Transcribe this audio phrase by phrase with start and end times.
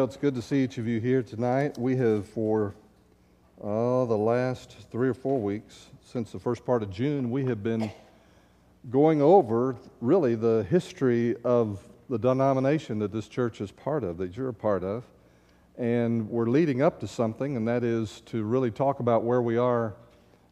[0.00, 1.76] It's good to see each of you here tonight.
[1.76, 2.72] We have, for
[3.60, 7.64] uh, the last three or four weeks, since the first part of June, we have
[7.64, 7.90] been
[8.90, 14.36] going over really the history of the denomination that this church is part of, that
[14.36, 15.02] you're a part of.
[15.76, 19.56] And we're leading up to something, and that is to really talk about where we
[19.56, 19.96] are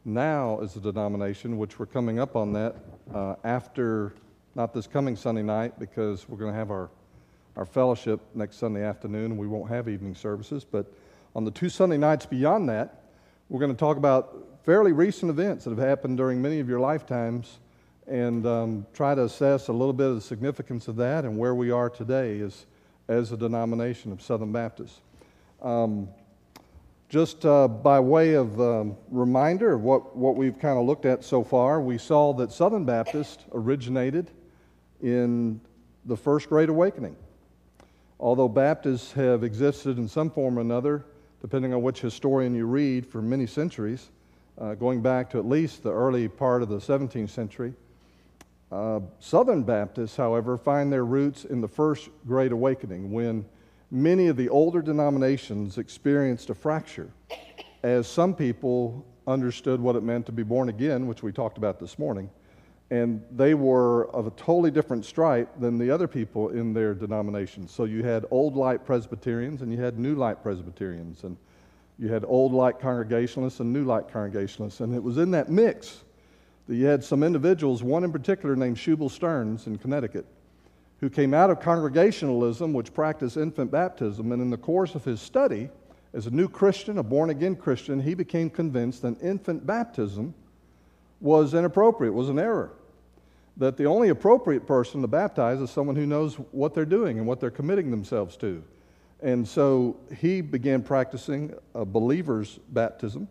[0.03, 2.75] now as a denomination, which we're coming up on that
[3.13, 4.11] uh, after,
[4.55, 6.89] not this coming Sunday night, because we're going to have our
[7.57, 9.35] our fellowship next Sunday afternoon.
[9.35, 10.93] We won't have evening services, but
[11.35, 13.01] on the two Sunday nights beyond that,
[13.49, 16.79] we're going to talk about fairly recent events that have happened during many of your
[16.79, 17.57] lifetimes
[18.05, 21.55] and um, try to assess a little bit of the significance of that and where
[21.55, 22.67] we are today as,
[23.07, 25.01] as a denomination of Southern Baptists.
[25.63, 26.09] Um,
[27.09, 31.23] just uh, by way of um, reminder of what, what we've kind of looked at
[31.23, 34.29] so far, we saw that Southern Baptist originated
[35.01, 35.59] in
[36.05, 37.15] the First Great Awakening.
[38.19, 41.05] Although Baptists have existed in some form or another,
[41.41, 44.09] depending on which historian you read, for many centuries,
[44.57, 47.73] uh, going back to at least the early part of the 17th century,
[48.71, 53.45] uh, Southern Baptists, however, find their roots in the First Great Awakening when
[53.91, 57.09] many of the older denominations experienced a fracture
[57.83, 61.79] as some people understood what it meant to be born again, which we talked about
[61.79, 62.29] this morning,
[62.89, 67.67] and they were of a totally different stripe than the other people in their denomination.
[67.67, 71.35] So you had old light Presbyterians and you had new light Presbyterians, and
[71.99, 74.79] you had old light Congregationalists and new light Congregationalists.
[74.79, 76.03] And it was in that mix
[76.67, 80.25] that you had some individuals, one in particular named Shubal Stearns in Connecticut,
[80.99, 85.21] who came out of Congregationalism, which practiced infant baptism, and in the course of his
[85.21, 85.69] study,
[86.13, 90.33] as a new Christian, a born again Christian, he became convinced that infant baptism
[91.19, 92.71] was inappropriate, was an error.
[93.57, 97.27] That the only appropriate person to baptize is someone who knows what they're doing and
[97.27, 98.63] what they're committing themselves to.
[99.21, 103.27] And so he began practicing a believer's baptism,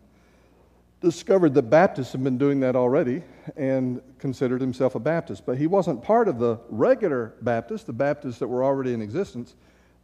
[0.99, 3.23] discovered that Baptists had been doing that already,
[3.55, 5.45] and considered himself a Baptist.
[5.45, 9.55] But he wasn't part of the regular Baptists, the Baptists that were already in existence.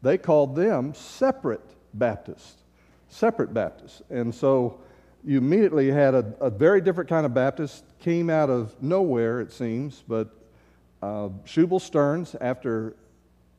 [0.01, 2.63] They called them separate Baptists.
[3.09, 4.01] Separate Baptists.
[4.09, 4.79] And so
[5.25, 9.51] you immediately had a, a, very different kind of Baptist, came out of nowhere, it
[9.51, 10.29] seems, but
[11.01, 12.95] uh, Shubal Stearns, after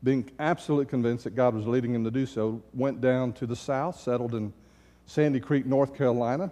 [0.03, 3.57] being absolutely convinced that God was leading him to do so, went down to the
[3.57, 4.53] south, settled in
[5.07, 6.51] Sandy Creek, North Carolina.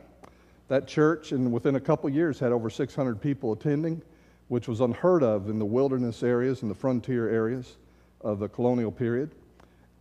[0.68, 4.00] That church, and within a couple years, had over 600 people attending,
[4.48, 7.76] which was unheard of in the wilderness areas and the frontier areas
[8.22, 9.30] of the colonial period.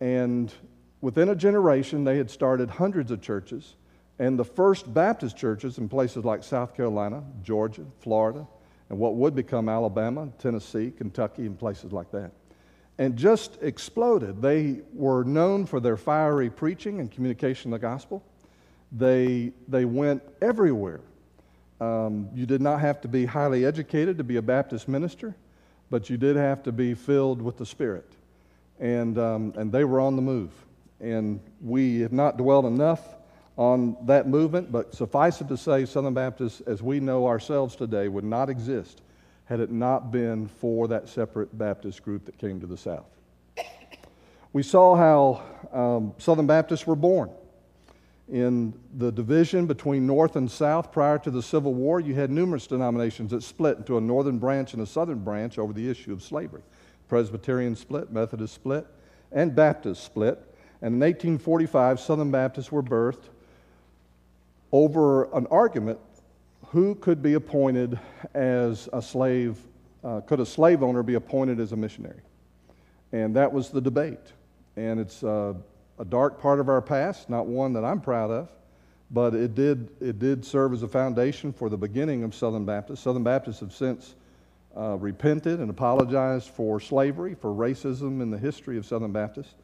[0.00, 0.52] And
[1.02, 3.74] within a generation, they had started hundreds of churches
[4.22, 8.46] and the first Baptist churches in places like South Carolina, Georgia, Florida,
[8.88, 12.30] and what would become Alabama, Tennessee, Kentucky, and places like that.
[12.98, 14.40] And just exploded.
[14.40, 18.22] They were known for their fiery preaching and communication of the gospel.
[18.92, 21.00] They, they went everywhere.
[21.80, 25.34] Um, you did not have to be highly educated to be a Baptist minister,
[25.90, 28.08] but you did have to be filled with the Spirit.
[28.78, 30.52] And, um, and they were on the move.
[31.00, 33.02] And we have not dwelled enough
[33.56, 38.08] on that movement, but suffice it to say, Southern Baptists, as we know ourselves today,
[38.08, 39.02] would not exist
[39.44, 43.04] had it not been for that separate Baptist group that came to the South.
[44.54, 45.42] We saw how
[45.72, 47.30] um, Southern Baptists were born.
[48.30, 52.66] In the division between North and South prior to the Civil War, you had numerous
[52.66, 56.22] denominations that split into a northern branch and a southern branch over the issue of
[56.22, 56.62] slavery.
[57.08, 58.86] Presbyterian split, Methodist split,
[59.32, 60.38] and Baptist split.
[60.80, 63.28] And in 1845, Southern Baptists were birthed
[64.72, 65.98] over an argument
[66.68, 67.98] who could be appointed
[68.34, 69.58] as a slave,
[70.02, 72.20] uh, could a slave owner be appointed as a missionary?
[73.12, 74.32] And that was the debate.
[74.76, 75.52] And it's uh,
[75.98, 78.50] a dark part of our past, not one that I'm proud of,
[79.10, 83.00] but it did, it did serve as a foundation for the beginning of Southern Baptists.
[83.00, 84.14] Southern Baptists have since
[84.74, 89.54] uh, repented and apologized for slavery, for racism in the history of Southern Baptists.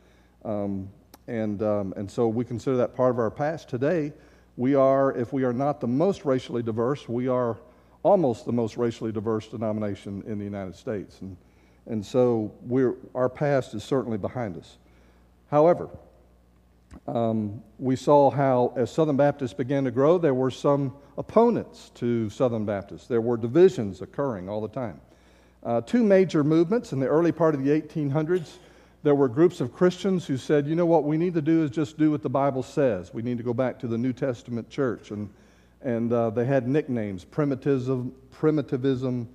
[0.44, 0.90] Um,
[1.26, 3.70] and, um, and so we consider that part of our past.
[3.70, 4.12] Today,
[4.58, 7.56] we are, if we are not the most racially diverse, we are
[8.02, 11.20] almost the most racially diverse denomination in the United States.
[11.20, 11.36] And,
[11.86, 12.52] and so
[13.14, 14.78] our past is certainly behind us.
[15.48, 15.88] However,
[17.06, 22.28] um, we saw how, as Southern Baptists began to grow, there were some opponents to
[22.28, 23.06] Southern Baptists.
[23.06, 25.00] There were divisions occurring all the time.
[25.62, 28.56] Uh, two major movements in the early part of the 1800s
[29.02, 31.70] there were groups of Christians who said, you know what, we need to do is
[31.70, 33.14] just do what the Bible says.
[33.14, 35.12] We need to go back to the New Testament church.
[35.12, 35.30] And,
[35.82, 39.28] and uh, they had nicknames primitivism, primitivism.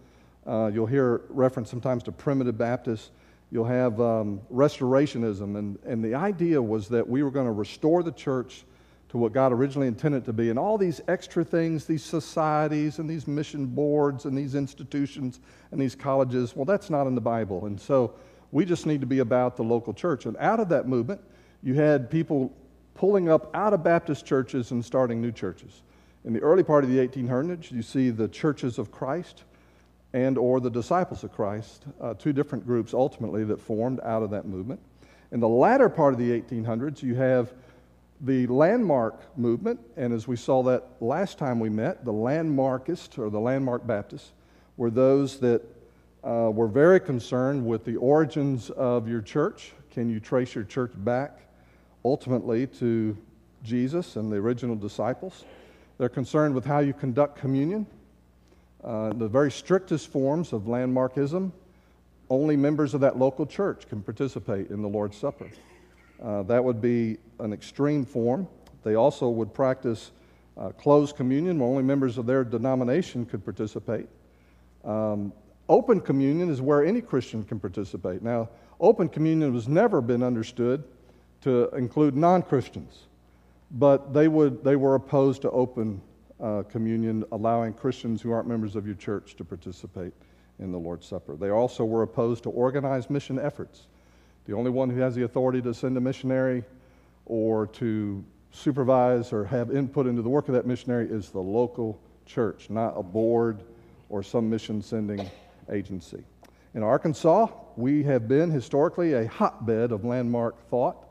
[0.46, 3.12] Uh, you'll hear reference sometimes to primitive Baptists.
[3.52, 5.58] You'll have um, restorationism.
[5.58, 8.66] And, and the idea was that we were going to restore the church
[9.10, 10.50] to what God originally intended to be.
[10.50, 15.40] And all these extra things, these societies and these mission boards and these institutions
[15.72, 17.68] and these colleges, well, that's not in the Bible.
[17.68, 18.16] And so
[18.54, 20.28] we just need to be about the local church.
[20.28, 21.20] And out of that movement,
[21.64, 22.54] you had people
[22.94, 25.82] pulling up out of Baptist churches and starting new churches.
[26.24, 29.44] In the early part of the 1800s, you see the churches of Christ
[30.14, 34.30] and or the disciples of Christ, uh, two different groups ultimately that formed out of
[34.30, 34.80] that movement.
[35.32, 37.52] In the latter part of the 1800s, you have
[38.22, 43.32] the landmark movement, and as we saw that last time we met, the landmarkists or
[43.32, 44.32] the landmark Baptists
[44.78, 45.64] were those that
[46.24, 49.74] uh, were very concerned with the origins of your church.
[49.92, 51.40] Can you trace your church back
[52.06, 53.18] ultimately to
[53.64, 55.46] Jesus and the original disciples?
[55.98, 57.86] They're concerned with how you conduct communion.
[58.84, 61.52] Uh, the very strictest forms of landmarkism,
[62.30, 65.50] only members of that local church can participate in the Lord's Supper.
[66.22, 68.48] Uh, that would be an extreme form.
[68.84, 70.12] They also would practice
[70.58, 74.08] uh, closed communion, where only members of their denomination could participate.
[74.84, 75.32] Um,
[75.70, 78.22] open communion is where any Christian can participate.
[78.22, 78.50] Now,
[78.80, 80.84] open communion has never been understood
[81.42, 83.04] to include non Christians,
[83.72, 86.02] but they, would, they were opposed to open
[86.42, 90.14] uh, communion, allowing Christians who aren't members of your church to participate
[90.60, 91.36] in the Lord's Supper.
[91.36, 93.88] They also were opposed to organized mission efforts.
[94.46, 96.64] The only one who has the authority to send a missionary
[97.26, 102.00] or to supervise or have input into the work of that missionary is the local
[102.26, 103.64] church, not a board
[104.10, 105.30] or some mission sending
[105.72, 106.24] agency.
[106.74, 111.08] In Arkansas, we have been historically a hotbed of landmark thought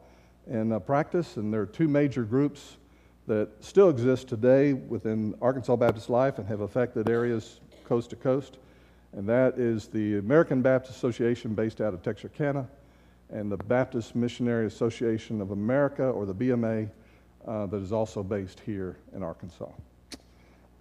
[0.49, 2.77] and uh, practice, and there are two major groups
[3.27, 8.59] that still exist today within Arkansas Baptist life and have affected areas coast to coast.
[9.13, 12.67] And that is the American Baptist Association based out of Texarkana
[13.31, 16.91] and the Baptist Missionary Association of America, or the BMA,
[17.47, 19.71] uh, that is also based here in Arkansas.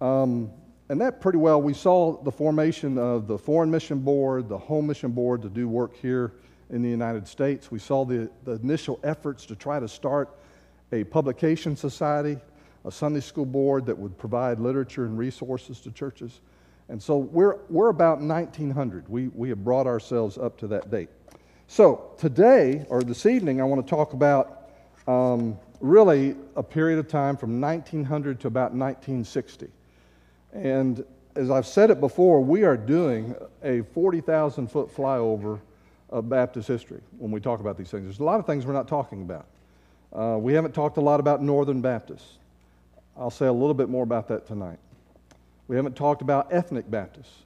[0.00, 0.50] Um,
[0.92, 4.88] and that pretty well, we saw the formation of the Foreign Mission Board, the Home
[4.88, 6.34] Mission Board to do work here
[6.68, 7.70] in the United States.
[7.70, 10.36] We saw the, the initial efforts to try to start
[10.92, 12.36] a publication society,
[12.84, 16.40] a Sunday school board that would provide literature and resources to churches.
[16.90, 19.08] And so we're, we're about 1900.
[19.08, 21.08] We, we have brought ourselves up to that date.
[21.68, 24.68] So today, or this evening, I want to talk about
[25.08, 29.70] um, really a period of time from 1900 to about 1960.
[30.52, 31.04] And
[31.34, 35.60] as I've said it before, we are doing a 40,000 foot flyover
[36.10, 38.04] of Baptist history when we talk about these things.
[38.04, 39.46] There's a lot of things we're not talking about.
[40.12, 42.36] Uh, we haven't talked a lot about Northern Baptists.
[43.16, 44.78] I'll say a little bit more about that tonight.
[45.68, 47.44] We haven't talked about ethnic Baptists.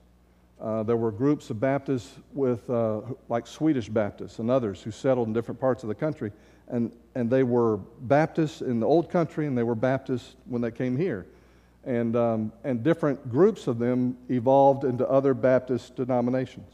[0.61, 5.29] Uh, there were groups of Baptists with, uh, like Swedish Baptists and others who settled
[5.29, 6.33] in different parts of the country.
[6.69, 10.71] And, and they were Baptists in the old country and they were Baptists when they
[10.71, 11.27] came here.
[11.87, 16.71] And, um, and different groups of them evolved into other Baptist denominations.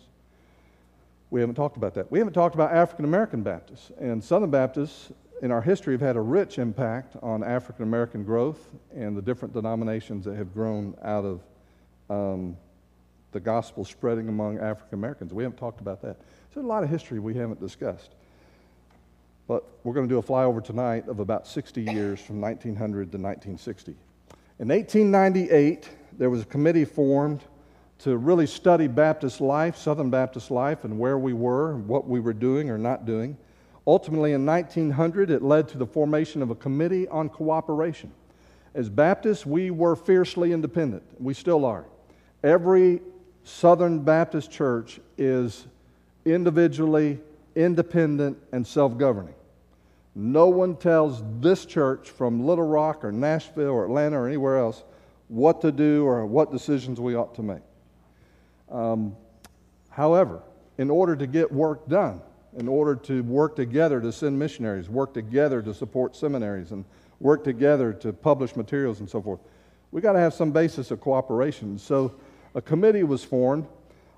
[1.30, 2.10] We haven't talked about that.
[2.10, 3.90] We haven't talked about African American Baptists.
[4.00, 5.12] And Southern Baptists
[5.42, 9.52] in our history have had a rich impact on African American growth and the different
[9.52, 11.40] denominations that have grown out of
[12.10, 12.56] um,
[13.32, 15.32] the gospel spreading among African Americans.
[15.32, 16.16] We haven't talked about that.
[16.54, 18.10] So a lot of history we haven't discussed.
[19.48, 23.18] But we're going to do a flyover tonight of about 60 years from 1900 to
[23.18, 23.96] 1960.
[24.62, 27.40] In 1898, there was a committee formed
[27.98, 32.20] to really study Baptist life, Southern Baptist life, and where we were, and what we
[32.20, 33.36] were doing or not doing.
[33.88, 38.12] Ultimately, in 1900, it led to the formation of a committee on cooperation.
[38.72, 41.02] As Baptists, we were fiercely independent.
[41.18, 41.84] We still are.
[42.44, 43.00] Every
[43.42, 45.66] Southern Baptist Church is
[46.24, 47.18] individually
[47.56, 49.34] independent and self governing.
[50.14, 54.84] No one tells this church from Little Rock or Nashville or Atlanta or anywhere else
[55.28, 57.62] what to do or what decisions we ought to make.
[58.70, 59.16] Um,
[59.88, 60.42] however,
[60.76, 62.20] in order to get work done,
[62.58, 66.84] in order to work together to send missionaries, work together to support seminaries, and
[67.20, 69.40] work together to publish materials and so forth,
[69.90, 71.78] we got to have some basis of cooperation.
[71.78, 72.14] So,
[72.54, 73.66] a committee was formed.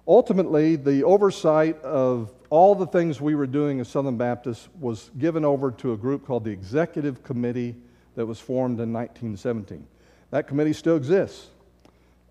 [0.08, 5.44] Ultimately, the oversight of all the things we were doing as Southern Baptists was given
[5.44, 7.74] over to a group called the Executive Committee
[8.14, 9.84] that was formed in 1917.
[10.30, 11.48] That committee still exists.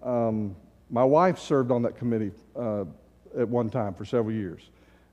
[0.01, 0.55] Um,
[0.89, 2.85] my wife served on that committee uh,
[3.37, 4.69] at one time for several years.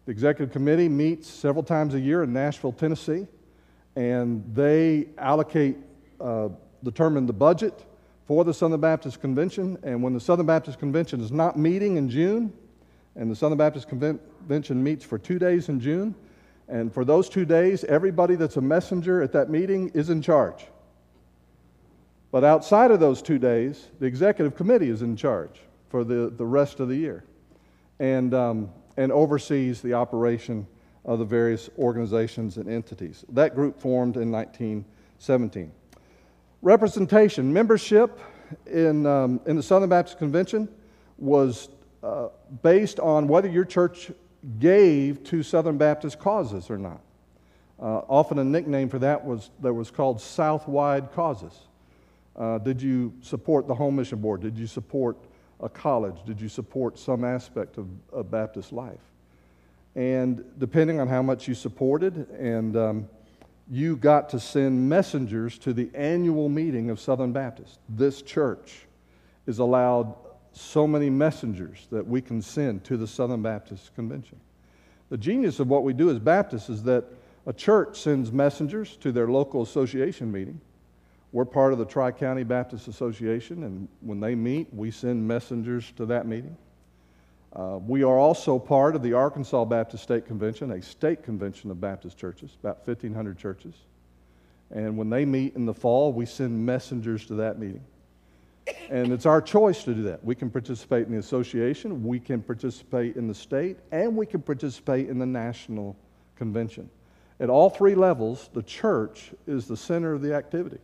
[0.07, 3.27] The executive committee meets several times a year in Nashville, Tennessee,
[3.97, 5.77] and they allocate,
[6.21, 6.51] uh,
[6.85, 7.85] determine the budget
[8.29, 9.77] for the Southern Baptist Convention.
[9.83, 12.53] And when the Southern Baptist Convention is not meeting in June,
[13.21, 16.15] And the Southern Baptist Convention meets for two days in June.
[16.69, 20.65] And for those two days, everybody that's a messenger at that meeting is in charge.
[22.33, 25.61] But outside of those two days, the executive committee is in charge
[25.91, 27.25] for the, the rest of the year
[27.99, 30.67] and, um, and oversees the operation
[31.05, 33.27] of the various organizations and entities.
[33.29, 35.71] That group formed in 1917.
[36.63, 38.19] Representation, membership
[38.65, 40.71] in, um, in the Southern Baptist Convention
[41.19, 41.69] was
[42.03, 42.29] uh,
[42.63, 44.11] based on whether your church
[44.59, 47.01] gave to Southern Baptist causes or not.
[47.79, 51.53] Uh, often a nickname for that was that was called Southwide causes.
[52.37, 54.41] Uh, did you support the Home Mission Board?
[54.41, 55.17] Did you support
[55.61, 56.17] a college?
[56.27, 59.01] Did you support some aspect of, of Baptist life?
[59.95, 63.09] And depending on how much you supported, and um,
[63.71, 67.79] you got to send messengers to the annual meeting of Southern Baptist.
[67.89, 68.87] This church
[69.47, 70.15] is allowed
[70.53, 74.39] so many messengers that we can send to the Southern Baptist Convention.
[75.09, 77.05] The genius of what we do as Baptists is that
[77.47, 80.61] a church sends messengers to their local association meeting.
[81.33, 85.93] We're part of the Tri County Baptist Association, and when they meet, we send messengers
[85.97, 86.57] to that meeting.
[87.53, 91.81] Uh, we are also part of the Arkansas Baptist State Convention, a state convention of
[91.81, 93.75] Baptist churches, about 1,500 churches.
[94.71, 97.85] And when they meet in the fall, we send messengers to that meeting.
[98.91, 100.25] And it's our choice to do that.
[100.25, 104.43] We can participate in the association, we can participate in the state, and we can
[104.43, 105.97] participate in the national
[106.37, 106.91] convention.
[107.39, 110.79] At all three levels, the church is the center of the activity.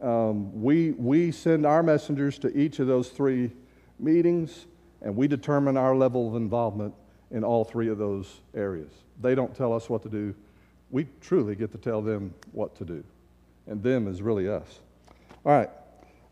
[0.00, 3.50] Um, we, we send our messengers to each of those three
[3.98, 4.66] meetings,
[5.02, 6.94] and we determine our level of involvement
[7.30, 8.90] in all three of those areas.
[9.20, 10.34] They don't tell us what to do.
[10.90, 13.02] We truly get to tell them what to do.
[13.66, 14.80] And them is really us.
[15.44, 15.70] All right.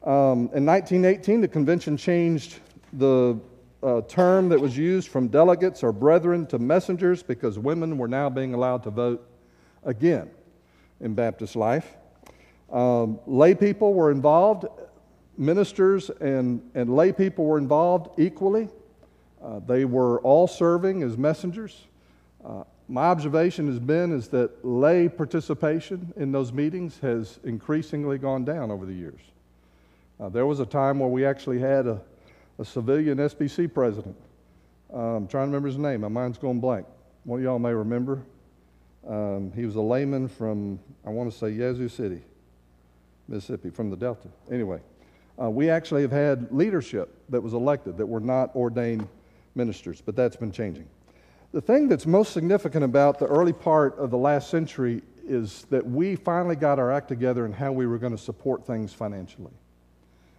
[0.05, 2.59] Um, in 1918, the convention changed
[2.93, 3.41] the
[3.83, 8.29] uh, term that was used from delegates or brethren to messengers because women were now
[8.29, 9.27] being allowed to vote
[9.83, 10.31] again
[11.01, 11.97] in Baptist life.
[12.71, 14.67] Um, lay people were involved,
[15.39, 18.69] ministers and, and lay people were involved equally.
[19.43, 21.85] Uh, they were all serving as messengers.
[22.45, 28.45] Uh, my observation has been is that lay participation in those meetings has increasingly gone
[28.45, 29.21] down over the years.
[30.21, 32.01] Uh, there was a time where we actually had a,
[32.59, 34.17] a civilian SBC president.
[34.93, 36.03] Um, I'm trying to remember his name.
[36.03, 36.87] My mind's going blank.
[37.25, 38.23] One of y'all may remember.
[39.09, 42.23] Um, he was a layman from, I want to say, Yazoo City,
[43.29, 44.29] Mississippi, from the Delta.
[44.51, 44.81] Anyway,
[45.41, 49.07] uh, we actually have had leadership that was elected that were not ordained
[49.55, 50.87] ministers, but that's been changing.
[51.53, 55.85] The thing that's most significant about the early part of the last century is that
[55.85, 59.53] we finally got our act together in how we were going to support things financially.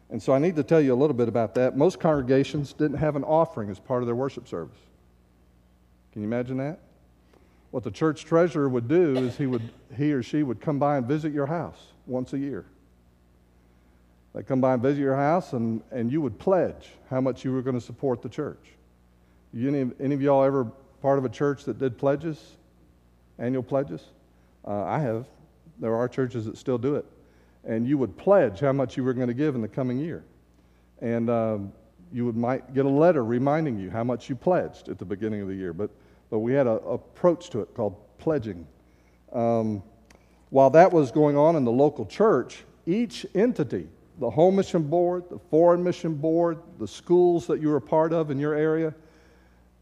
[0.09, 1.75] And so I need to tell you a little bit about that.
[1.75, 4.77] Most congregations didn't have an offering as part of their worship service.
[6.13, 6.79] Can you imagine that?
[7.71, 10.97] What the church treasurer would do is he, would, he or she would come by
[10.97, 12.65] and visit your house once a year.
[14.33, 17.51] They'd come by and visit your house, and, and you would pledge how much you
[17.51, 18.59] were going to support the church.
[19.53, 20.65] You, any, any of y'all ever
[21.01, 22.55] part of a church that did pledges,
[23.39, 24.03] annual pledges?
[24.65, 25.25] Uh, I have.
[25.79, 27.05] There are churches that still do it
[27.65, 30.23] and you would pledge how much you were going to give in the coming year.
[31.01, 31.73] And um,
[32.13, 35.41] you would might get a letter reminding you how much you pledged at the beginning
[35.41, 35.73] of the year.
[35.73, 35.89] But,
[36.29, 38.65] but we had an approach to it called pledging.
[39.33, 39.83] Um,
[40.49, 43.87] while that was going on in the local church, each entity,
[44.19, 48.13] the Home Mission Board, the Foreign Mission Board, the schools that you were a part
[48.13, 48.93] of in your area,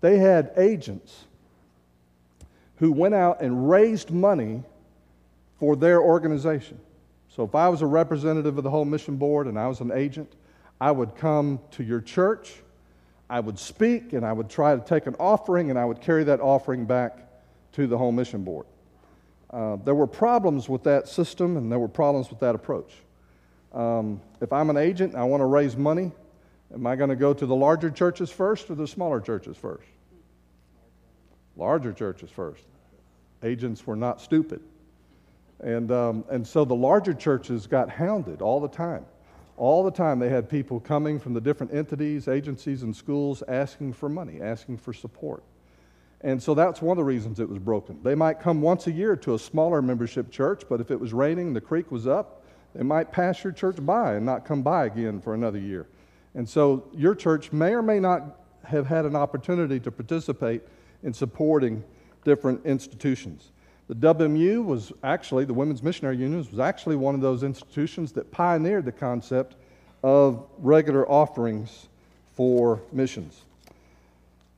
[0.01, 1.25] they had agents
[2.77, 4.63] who went out and raised money
[5.59, 6.79] for their organization.
[7.35, 9.91] So if I was a representative of the Home Mission Board and I was an
[9.91, 10.31] agent,
[10.79, 12.53] I would come to your church,
[13.27, 16.23] I would speak, and I would try to take an offering, and I would carry
[16.25, 17.17] that offering back
[17.71, 18.67] to the Home Mission Board.
[19.49, 22.93] Uh, there were problems with that system, and there were problems with that approach.
[23.73, 26.11] Um, if I'm an agent and I want to raise money,
[26.71, 29.87] am I going to go to the larger churches first or the smaller churches first?
[31.57, 32.63] Larger churches first.
[33.41, 34.61] Agents were not stupid.
[35.63, 39.05] And, um, and so the larger churches got hounded all the time.
[39.55, 43.93] All the time they had people coming from the different entities, agencies, and schools asking
[43.93, 45.43] for money, asking for support.
[46.21, 47.99] And so that's one of the reasons it was broken.
[48.03, 51.13] They might come once a year to a smaller membership church, but if it was
[51.13, 52.43] raining, the creek was up,
[52.75, 55.87] they might pass your church by and not come by again for another year.
[56.33, 60.61] And so your church may or may not have had an opportunity to participate
[61.03, 61.83] in supporting
[62.25, 63.52] different institutions.
[63.93, 68.31] The WMU was actually, the Women's Missionary Union was actually one of those institutions that
[68.31, 69.55] pioneered the concept
[70.01, 71.89] of regular offerings
[72.31, 73.43] for missions.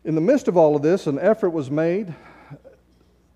[0.05, 2.15] In the midst of all of this, an effort was made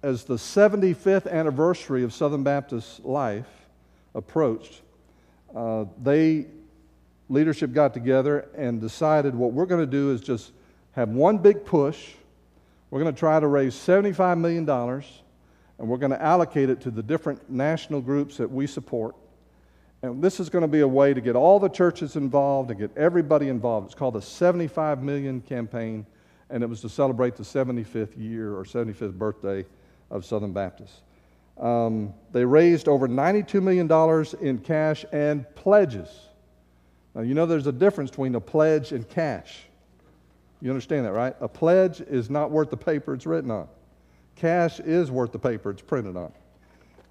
[0.01, 3.49] as the 75th anniversary of Southern Baptist life
[4.15, 4.79] approached.
[5.53, 6.45] Uh, they,
[7.27, 10.53] leadership got together and decided what we're going to do is just
[10.93, 12.13] have one big push.
[12.89, 15.03] We're going to try to raise $75 million,
[15.79, 19.15] and we're going to allocate it to the different national groups that we support.
[20.01, 22.79] And this is going to be a way to get all the churches involved and
[22.79, 23.87] get everybody involved.
[23.87, 26.05] It's called the 75 Million Campaign,
[26.49, 29.65] and it was to celebrate the 75th year or 75th birthday
[30.11, 31.01] of Southern Baptist.
[31.57, 36.09] Um, they raised over $92 million in cash and pledges.
[37.15, 39.59] Now, you know there's a difference between a pledge and cash.
[40.61, 41.35] You understand that, right?
[41.39, 43.67] A pledge is not worth the paper it's written on.
[44.39, 46.31] Cash is worth the paper it's printed on.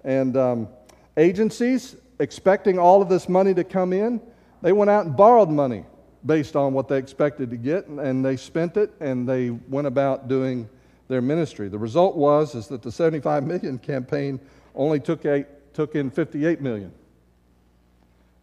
[0.03, 0.67] And um,
[1.15, 4.19] agencies expecting all of this money to come in,
[4.61, 5.85] they went out and borrowed money
[6.25, 10.27] based on what they expected to get, and they spent it, and they went about
[10.27, 10.67] doing
[11.07, 11.69] their ministry.
[11.69, 14.39] The result was is that the 75 million campaign
[14.75, 16.91] only took, eight, took in 58 million.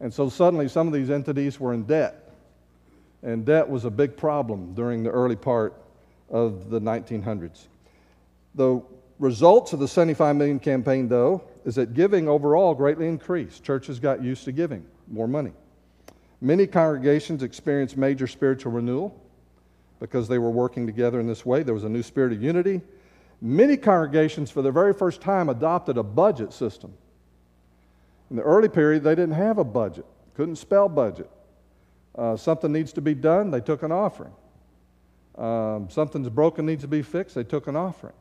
[0.00, 2.32] And so suddenly some of these entities were in debt.
[3.22, 5.74] And debt was a big problem during the early part
[6.30, 7.66] of the 1900s.
[8.56, 8.82] The
[9.18, 13.62] results of the 75 million campaign, though, is that giving overall greatly increased.
[13.62, 15.52] Churches got used to giving more money.
[16.40, 19.22] Many congregations experienced major spiritual renewal
[20.00, 21.62] because they were working together in this way.
[21.62, 22.80] There was a new spirit of unity.
[23.40, 26.92] Many congregations, for the very first time, adopted a budget system.
[28.30, 31.30] In the early period, they didn't have a budget, couldn't spell budget.
[32.16, 34.32] Uh, something needs to be done, they took an offering.
[35.36, 38.14] Um, something's broken, needs to be fixed, they took an offering.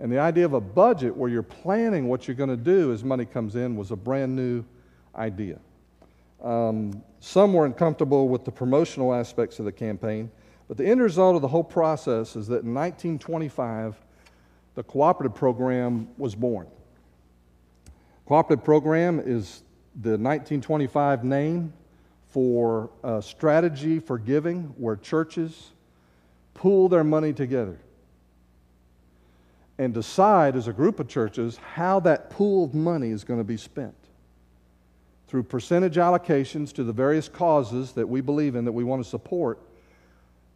[0.00, 3.02] And the idea of a budget where you're planning what you're going to do as
[3.02, 4.64] money comes in was a brand new
[5.16, 5.58] idea.
[6.42, 10.30] Um, some were uncomfortable with the promotional aspects of the campaign,
[10.68, 13.96] but the end result of the whole process is that in 1925,
[14.76, 16.68] the cooperative program was born.
[18.26, 19.64] Cooperative program is
[20.00, 21.72] the 1925 name
[22.28, 25.72] for a strategy for giving where churches
[26.54, 27.78] pool their money together
[29.78, 33.44] and decide as a group of churches how that pool of money is going to
[33.44, 33.94] be spent
[35.28, 39.08] through percentage allocations to the various causes that we believe in that we want to
[39.08, 39.60] support.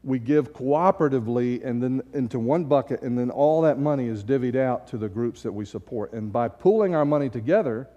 [0.02, 4.56] We give cooperatively and then into one bucket and then all that money is divvied
[4.56, 6.12] out to the groups that we support.
[6.12, 7.88] And by pooling our money together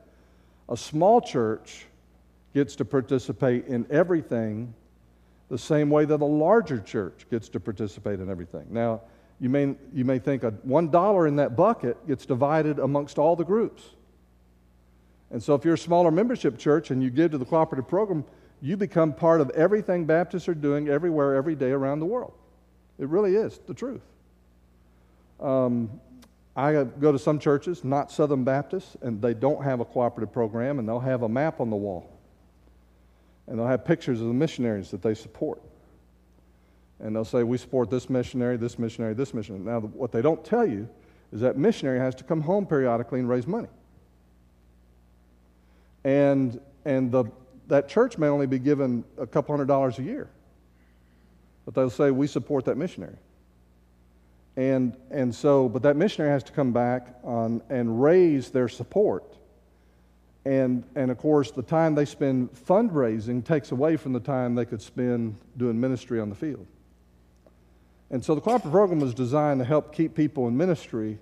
[0.68, 1.86] a small church
[2.54, 4.74] gets to participate in everything
[5.50, 8.66] the same way that a larger church gets to participate in everything.
[8.70, 9.02] Now
[9.40, 13.44] you may, you may think a $1 in that bucket gets divided amongst all the
[13.44, 13.84] groups.
[15.32, 18.24] And so if you're a smaller membership church and you give to the cooperative program,
[18.62, 22.34] you become part of everything Baptists are doing everywhere, every day around the world.
[22.98, 24.02] It really is the truth.
[25.42, 26.00] Um,
[26.56, 30.80] I go to some churches, not Southern Baptists, and they don't have a cooperative program,
[30.80, 32.10] and they'll have a map on the wall.
[33.48, 35.62] And they'll have pictures of the missionaries that they support
[37.00, 39.64] and they'll say, We support this missionary, this missionary, this missionary.
[39.64, 40.88] Now, what they don't tell you
[41.32, 43.68] is that missionary has to come home periodically and raise money.
[46.04, 47.26] And, and the,
[47.68, 50.30] that church may only be given a couple hundred dollars a year.
[51.66, 53.18] But they'll say, We support that missionary.
[54.58, 59.36] And, and so, but that missionary has to come back on, and raise their support.
[60.46, 64.64] And, and of course, the time they spend fundraising takes away from the time they
[64.64, 66.68] could spend doing ministry on the field.
[68.16, 71.20] And so the cooperative program was designed to help keep people in ministry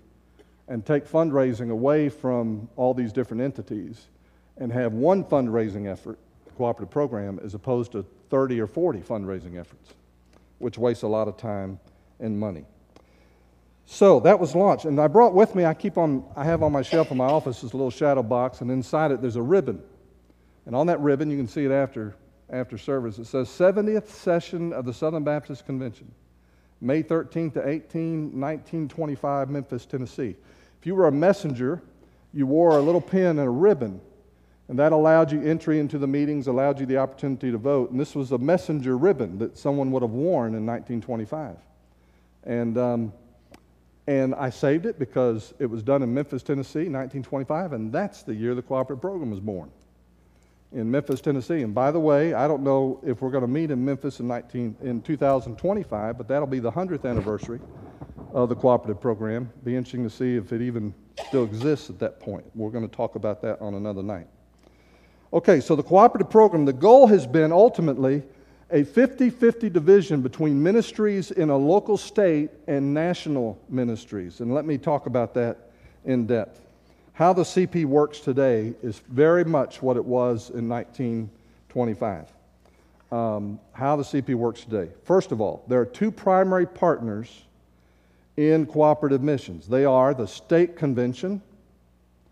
[0.67, 4.09] and take fundraising away from all these different entities
[4.57, 6.19] and have one fundraising effort,
[6.55, 9.95] cooperative program, as opposed to 30 or 40 fundraising efforts,
[10.59, 11.79] which wastes a lot of time
[12.19, 12.63] and money.
[13.87, 14.85] So that was launched.
[14.85, 17.25] And I brought with me, I keep on, I have on my shelf in my
[17.25, 19.81] office this little shadow box, and inside it there's a ribbon.
[20.67, 22.13] And on that ribbon, you can see it after,
[22.51, 26.11] after service, it says 70th session of the Southern Baptist Convention.
[26.83, 30.35] May 13 to 18, 1925, Memphis, Tennessee.
[30.81, 31.81] If you were a messenger,
[32.33, 34.01] you wore a little pin and a ribbon,
[34.67, 37.91] and that allowed you entry into the meetings, allowed you the opportunity to vote.
[37.91, 41.55] And this was a messenger ribbon that someone would have worn in 1925.
[42.43, 43.13] And, um,
[44.05, 48.35] and I saved it because it was done in Memphis, Tennessee, 1925, and that's the
[48.35, 49.71] year the cooperative program was born
[50.73, 51.61] in Memphis, Tennessee.
[51.61, 54.27] And by the way, I don't know if we're going to meet in Memphis in,
[54.27, 57.59] 19, in 2025, but that'll be the 100th anniversary
[58.33, 59.51] of the cooperative program.
[59.63, 60.93] Be interesting to see if it even
[61.27, 62.45] still exists at that point.
[62.55, 64.27] We're going to talk about that on another night.
[65.31, 68.23] Okay, so the cooperative program, the goal has been ultimately
[68.71, 74.39] a 50 50 division between ministries in a local state and national ministries.
[74.39, 75.69] And let me talk about that
[76.05, 76.61] in depth.
[77.13, 82.27] How the CP works today is very much what it was in 1925.
[83.11, 84.91] Um, how the CP works today.
[85.03, 87.43] First of all, there are two primary partners
[88.35, 89.67] in cooperative missions.
[89.67, 91.39] They are the state convention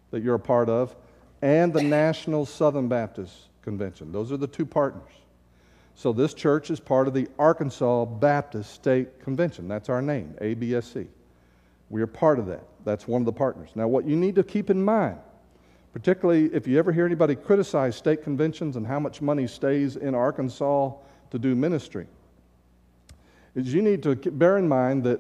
[0.10, 0.96] that you're a part of
[1.44, 4.12] and the National Southern Baptist Convention.
[4.12, 5.12] Those are the two partners.
[5.94, 9.68] So this church is part of the Arkansas Baptist State Convention.
[9.68, 11.08] That's our name, ABSC.
[11.92, 12.64] We are part of that.
[12.86, 13.70] That's one of the partners.
[13.76, 15.18] Now, what you need to keep in mind,
[15.92, 20.16] particularly if you ever hear anybody criticize state conventions and how much money stays in
[20.16, 20.94] Arkansas
[21.32, 22.08] to do ministry,
[23.56, 25.20] is you need to bear in mind that,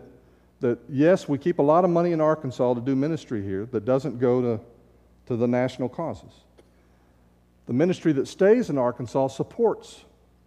[0.61, 3.83] that yes, we keep a lot of money in Arkansas to do ministry here that
[3.83, 4.63] doesn't go to,
[5.27, 6.31] to the national causes.
[7.65, 10.05] The ministry that stays in Arkansas supports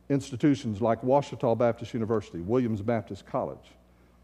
[0.08, 3.72] institutions like Ouachita Baptist University, Williams Baptist College,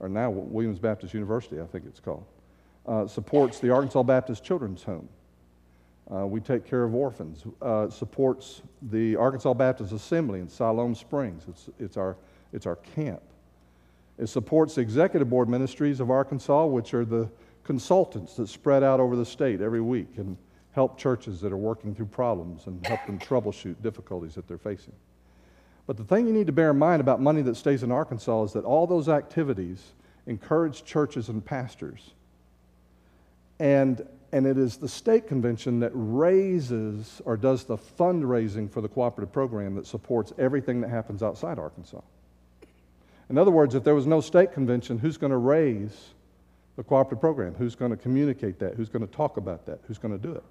[0.00, 2.24] or now Williams Baptist University, I think it's called,
[2.86, 5.08] uh, supports the Arkansas Baptist Children's Home.
[6.12, 7.44] Uh, we take care of orphans.
[7.62, 11.44] Uh, supports the Arkansas Baptist Assembly in Siloam Springs.
[11.48, 12.16] It's, it's, our,
[12.52, 13.22] it's our camp.
[14.18, 17.30] It supports the executive board ministries of Arkansas, which are the
[17.62, 20.36] consultants that spread out over the state every week and
[20.72, 24.94] help churches that are working through problems and help them troubleshoot difficulties that they're facing.
[25.90, 28.44] But the thing you need to bear in mind about money that stays in Arkansas
[28.44, 29.83] is that all those activities
[30.29, 32.12] encourage churches and pastors.
[33.59, 38.88] And, and it is the state convention that raises or does the fundraising for the
[38.88, 42.03] cooperative program that supports everything that happens outside Arkansas.
[43.29, 46.11] In other words, if there was no state convention, who's going to raise
[46.76, 47.53] the cooperative program?
[47.55, 48.74] Who's going to communicate that?
[48.76, 49.81] Who's going to talk about that?
[49.88, 50.44] Who's going to do it?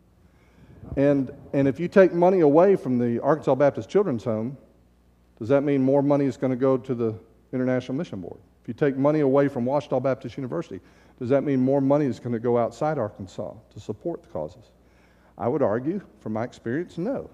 [0.98, 4.58] And, and if you take money away from the Arkansas Baptist Children's Home,
[5.40, 7.16] does that mean more money is going to go to the
[7.54, 8.40] International Mission Board?
[8.62, 10.80] If you take money away from Ouachita Baptist University,
[11.18, 14.72] does that mean more money is going to go outside Arkansas to support the causes?
[15.38, 17.30] I would argue, from my experience, no.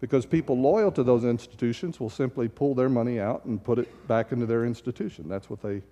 [0.00, 4.08] Because people loyal to those institutions will simply pull their money out and put it
[4.08, 5.28] back into their institution.
[5.28, 5.82] That's what they,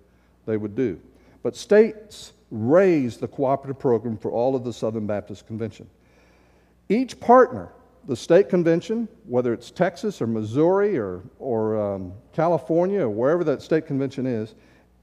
[0.45, 0.99] they would do.
[1.43, 5.89] But states raise the cooperative program for all of the Southern Baptist Convention.
[6.89, 7.69] Each partner
[8.05, 13.61] the state convention, whether it's Texas or Missouri or, or um, California or wherever that
[13.61, 14.55] state convention is,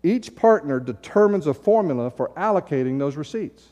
[0.03, 3.69] each partner determines a formula for allocating those receipts.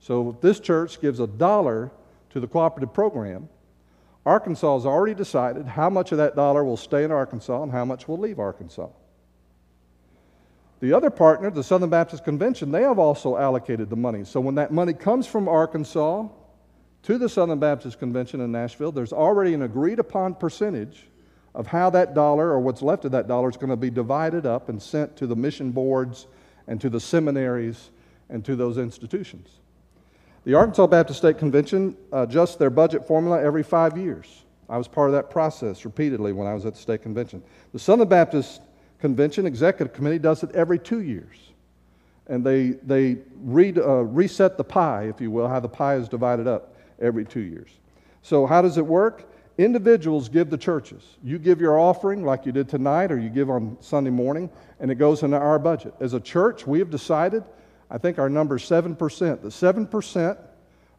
[0.00, 1.90] So this church gives a dollar
[2.30, 3.48] to the cooperative program,
[4.26, 7.84] Arkansas has already decided how much of that dollar will stay in Arkansas and how
[7.84, 8.88] much will leave Arkansas.
[10.80, 14.24] The other partner, the Southern Baptist Convention, they have also allocated the money.
[14.24, 16.26] So when that money comes from Arkansas
[17.06, 21.06] to the Southern Baptist Convention in Nashville, there's already an agreed upon percentage
[21.54, 24.44] of how that dollar or what's left of that dollar is going to be divided
[24.44, 26.26] up and sent to the mission boards
[26.66, 27.90] and to the seminaries
[28.28, 29.48] and to those institutions.
[30.42, 34.42] The Arkansas Baptist State Convention adjusts their budget formula every five years.
[34.68, 37.40] I was part of that process repeatedly when I was at the state convention.
[37.72, 38.62] The Southern Baptist
[38.98, 41.36] Convention Executive Committee does it every two years.
[42.26, 46.08] And they, they re, uh, reset the pie, if you will, how the pie is
[46.08, 47.70] divided up every two years.
[48.22, 49.30] So, how does it work?
[49.58, 51.16] Individuals give the churches.
[51.22, 54.90] You give your offering like you did tonight, or you give on Sunday morning, and
[54.90, 55.94] it goes into our budget.
[56.00, 57.42] As a church, we have decided,
[57.90, 58.98] I think our number is 7%.
[59.40, 60.38] The 7%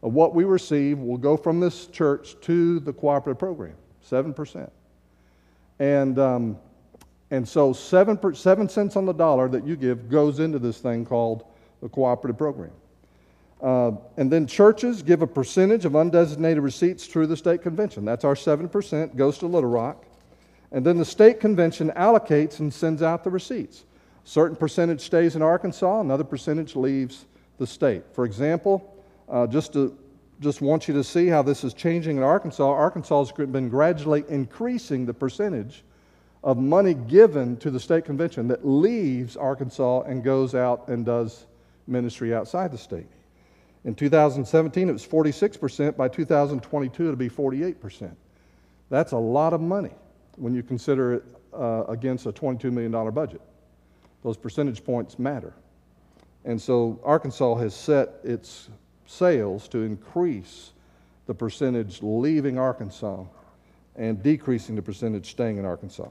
[0.02, 3.76] of what we receive will go from this church to the cooperative program.
[4.10, 4.72] 7%.
[5.80, 6.58] And, um,
[7.30, 10.80] and so, seven, per, 7 cents on the dollar that you give goes into this
[10.80, 11.44] thing called
[11.82, 12.72] the cooperative program.
[13.62, 18.06] Uh, and then churches give a percentage of undesignated receipts through the state convention.
[18.06, 20.06] That's our 7%, goes to Little Rock.
[20.72, 23.86] And then the state convention allocates and sends out the receipts.
[24.24, 27.26] A certain percentage stays in Arkansas, another percentage leaves
[27.58, 28.04] the state.
[28.14, 28.94] For example,
[29.30, 29.98] uh, just to
[30.40, 32.64] just want you to see how this is changing in Arkansas.
[32.64, 35.84] Arkansas has been gradually increasing the percentage
[36.44, 41.48] of money given to the state convention that leaves Arkansas and goes out and does
[41.88, 43.08] ministry outside the state.
[43.86, 45.96] In 2017, it was 46%.
[45.96, 48.16] By 2022, it'll be 48%.
[48.90, 49.92] That's a lot of money
[50.36, 53.42] when you consider it uh, against a $22 million budget.
[54.24, 55.54] Those percentage points matter.
[56.46, 58.70] And so Arkansas has set its
[59.06, 60.72] sails to increase
[61.26, 63.24] the percentage leaving Arkansas
[63.96, 66.10] and decreasing the percentage staying in Arkansas.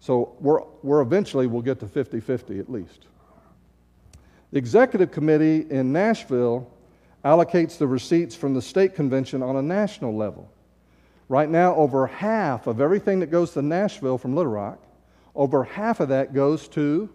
[0.00, 3.06] So we're, we're eventually we'll get to 50 50 at least.
[4.52, 6.68] The executive committee in Nashville
[7.24, 10.50] allocates the receipts from the state convention on a national level.
[11.28, 14.78] Right now, over half of everything that goes to Nashville from Little Rock
[15.34, 17.08] Over half of that goes to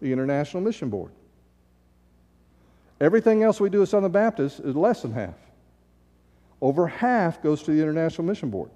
[0.00, 1.10] the International Mission Board.
[3.00, 5.34] Everything else we do at Southern Baptist is less than half.
[6.60, 8.70] Over half goes to the International Mission Board.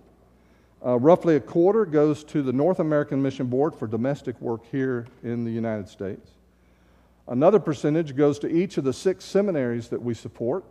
[0.85, 5.07] Uh, roughly a quarter goes to the North American Mission Board for domestic work here
[5.23, 6.31] in the United States.
[7.27, 10.65] Another percentage goes to each of the six seminaries that we support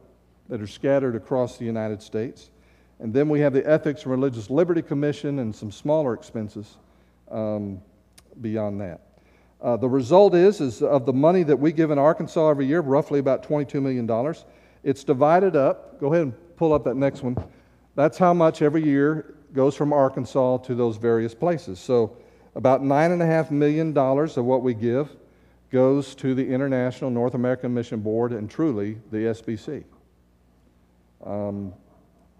[0.49, 2.51] that are scattered across the United States.
[2.99, 6.77] And then we have the Ethics and Religious Liberty Commission and some smaller expenses
[7.31, 7.81] um,
[8.41, 9.01] beyond that.
[9.61, 12.81] Uh, the result is, is of the money that we give in Arkansas every year,
[12.81, 14.35] roughly about $22 million,
[14.83, 15.99] it's divided up.
[15.99, 17.37] Go ahead and pull up that next one.
[17.95, 21.79] That's how much every year goes from Arkansas to those various places.
[21.79, 22.17] So
[22.55, 25.15] about $9.5 million of what we give
[25.73, 29.83] goes to the International North American Mission Board and truly the SBC.
[31.25, 31.73] Um,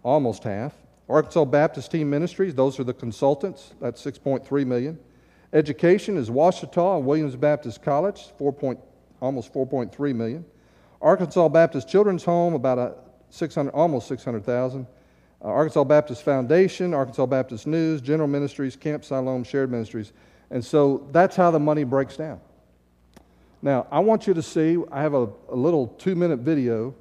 [0.03, 0.73] almost half.
[1.09, 4.99] Arkansas Baptist Team Ministries, those are the consultants, that's 6.3 million.
[5.51, 8.79] Education is Ouachita and Williams Baptist College, 4 point,
[9.19, 10.45] almost 4.3 million.
[11.01, 12.93] Arkansas Baptist Children's Home, about a
[13.31, 14.85] 600, almost 600,000.
[15.43, 20.13] Uh, Arkansas Baptist Foundation, Arkansas Baptist News, General Ministries, Camp Siloam, Shared Ministries.
[20.51, 22.39] And so that's how the money breaks down.
[23.63, 26.93] Now, I want you to see, I have a, a little two minute video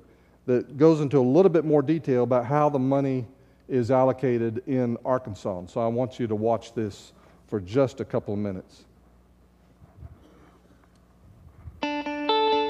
[0.47, 3.27] that goes into a little bit more detail about how the money
[3.69, 5.59] is allocated in Arkansas.
[5.59, 7.13] And so I want you to watch this
[7.49, 8.85] for just a couple of minutes.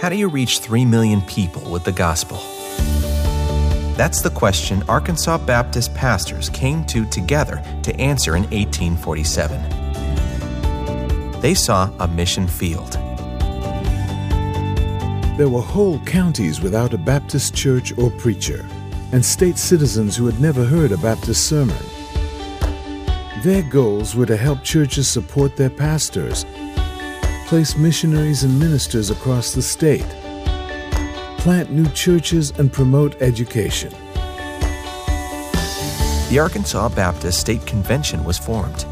[0.00, 2.38] How do you reach 3 million people with the gospel?
[3.96, 11.40] That's the question Arkansas Baptist pastors came to together to answer in 1847.
[11.42, 13.01] They saw a mission field.
[15.42, 18.64] There were whole counties without a Baptist church or preacher,
[19.10, 21.84] and state citizens who had never heard a Baptist sermon.
[23.42, 26.46] Their goals were to help churches support their pastors,
[27.48, 30.06] place missionaries and ministers across the state,
[31.38, 33.90] plant new churches, and promote education.
[36.30, 38.86] The Arkansas Baptist State Convention was formed.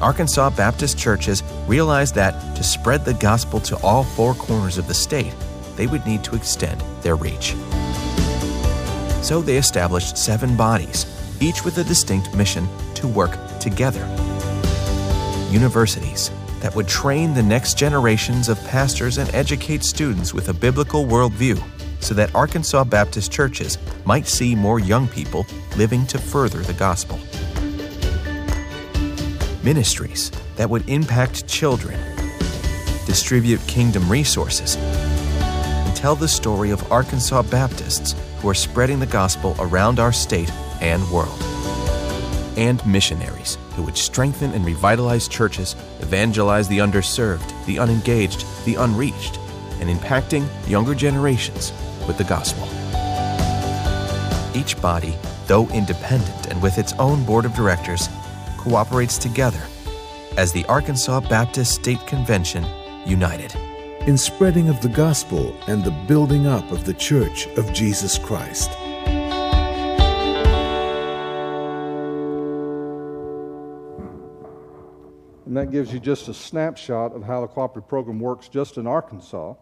[0.00, 4.94] Arkansas Baptist churches realized that to spread the gospel to all four corners of the
[4.94, 5.34] state,
[5.76, 7.54] they would need to extend their reach.
[9.22, 11.06] So they established seven bodies,
[11.40, 14.04] each with a distinct mission to work together.
[15.50, 21.04] Universities that would train the next generations of pastors and educate students with a biblical
[21.04, 21.62] worldview
[22.00, 27.18] so that Arkansas Baptist churches might see more young people living to further the gospel.
[29.62, 31.98] Ministries that would impact children,
[33.06, 34.76] distribute kingdom resources,
[36.06, 40.48] tell the story of Arkansas Baptists who are spreading the gospel around our state
[40.80, 41.42] and world
[42.56, 49.40] and missionaries who would strengthen and revitalize churches, evangelize the underserved, the unengaged, the unreached,
[49.80, 51.72] and impacting younger generations
[52.06, 52.68] with the gospel.
[54.56, 58.08] Each body, though independent and with its own board of directors,
[58.58, 59.62] cooperates together
[60.36, 62.64] as the Arkansas Baptist State Convention
[63.04, 63.65] United.
[64.06, 68.70] In spreading of the gospel and the building up of the Church of Jesus Christ.
[75.44, 78.86] And that gives you just a snapshot of how the cooperative program works just in
[78.86, 79.54] Arkansas.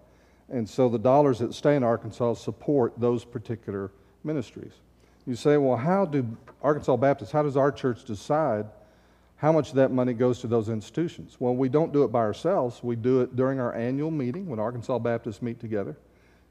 [0.50, 3.92] And so the dollars that stay in Arkansas support those particular
[4.24, 4.74] ministries.
[5.26, 8.66] You say, well, how do Arkansas Baptists, how does our church decide
[9.37, 11.37] how much of that money goes to those institutions?
[11.38, 12.83] Well, we don't do it by ourselves.
[12.83, 15.97] We do it during our annual meeting when Arkansas Baptists meet together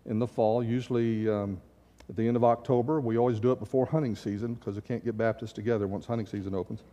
[0.06, 1.62] in the fall, usually um,
[2.10, 3.00] at the end of October.
[3.00, 6.28] We always do it before hunting season because we can't get Baptists together once hunting
[6.28, 6.84] season opens.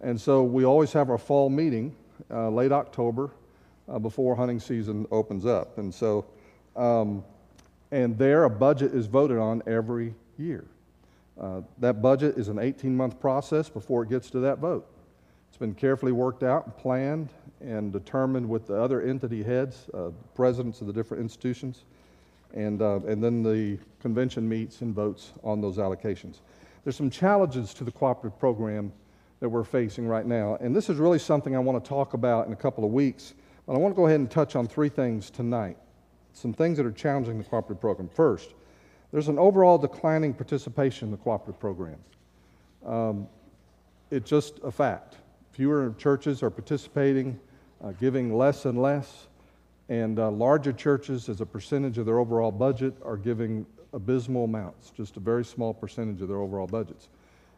[0.00, 1.94] And so we always have our fall meeting
[2.30, 3.30] uh, late October
[3.88, 5.78] uh, before hunting season opens up.
[5.78, 6.26] And so,
[6.76, 7.24] um,
[7.92, 10.64] and there a budget is voted on every year.
[11.40, 14.86] Uh, that budget is an 18 month process before it gets to that vote.
[15.50, 17.28] It's been carefully worked out and planned
[17.60, 21.84] and determined with the other entity heads, uh, presidents of the different institutions,
[22.54, 26.38] and, uh, and then the convention meets and votes on those allocations.
[26.84, 28.92] There's some challenges to the cooperative program
[29.40, 30.56] that we're facing right now.
[30.60, 33.34] And this is really something I want to talk about in a couple of weeks.
[33.66, 35.76] But I want to go ahead and touch on three things tonight.
[36.32, 38.08] Some things that are challenging the cooperative program.
[38.08, 38.54] First,
[39.12, 41.98] there's an overall declining participation in the cooperative program.
[42.86, 43.28] Um,
[44.10, 45.16] it's just a fact.
[45.52, 47.38] Fewer churches are participating,
[47.82, 49.26] uh, giving less and less,
[49.88, 54.90] and uh, larger churches, as a percentage of their overall budget, are giving abysmal amounts,
[54.90, 57.08] just a very small percentage of their overall budgets.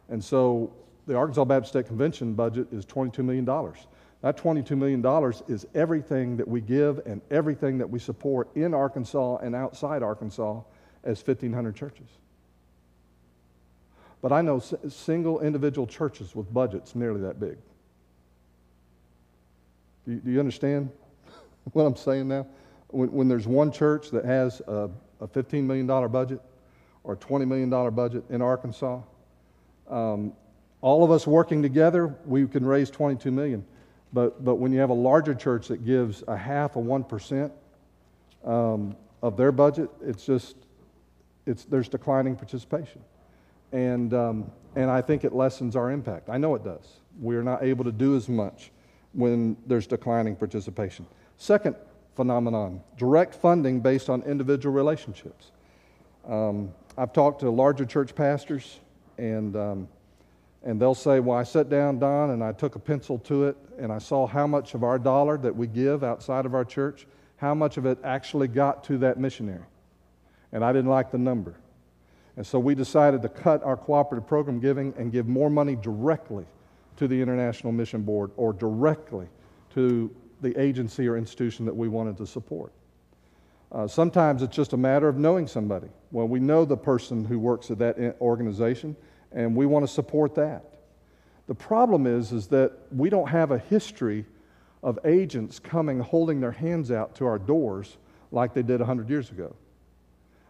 [0.08, 0.72] And so
[1.06, 3.44] the Arkansas Baptist State Convention budget is $22 million.
[3.44, 9.38] That $22 million is everything that we give and everything that we support in Arkansas
[9.38, 10.62] and outside Arkansas
[11.04, 12.08] as 1,500 churches.
[14.22, 17.58] But I know single individual churches with budgets nearly that big.
[20.06, 20.90] Do you, do you understand
[21.72, 22.46] what I'm saying now?
[22.88, 26.40] When, when, there's one church that has a, a $15 million budget
[27.04, 29.00] or a $20 million budget in Arkansas,
[29.88, 30.32] um,
[30.80, 33.64] all of us working together, we can raise 22 million.
[34.12, 37.50] But, but when you have a larger church that gives a half of 1%
[38.44, 40.56] um, of their budget, it's just,
[41.46, 43.00] it's, there's declining participation.
[43.72, 46.28] And, um, and I think it lessens our impact.
[46.28, 47.00] I know it does.
[47.18, 48.70] We're not able to do as much
[49.12, 51.06] when there's declining participation.
[51.36, 51.76] Second
[52.14, 55.50] phenomenon direct funding based on individual relationships.
[56.28, 58.80] Um, I've talked to larger church pastors,
[59.18, 59.88] and, um,
[60.62, 63.56] and they'll say, Well, I sat down, Don, and I took a pencil to it,
[63.78, 67.06] and I saw how much of our dollar that we give outside of our church,
[67.36, 69.64] how much of it actually got to that missionary.
[70.52, 71.54] And I didn't like the number.
[72.36, 76.46] And so we decided to cut our cooperative program giving and give more money directly
[76.96, 79.26] to the International Mission Board or directly
[79.74, 82.72] to the agency or institution that we wanted to support.
[83.70, 85.88] Uh, sometimes it's just a matter of knowing somebody.
[86.10, 88.96] Well, we know the person who works at that organization,
[89.32, 90.64] and we want to support that.
[91.46, 94.26] The problem is, is that we don't have a history
[94.82, 97.96] of agents coming holding their hands out to our doors
[98.30, 99.54] like they did 100 years ago.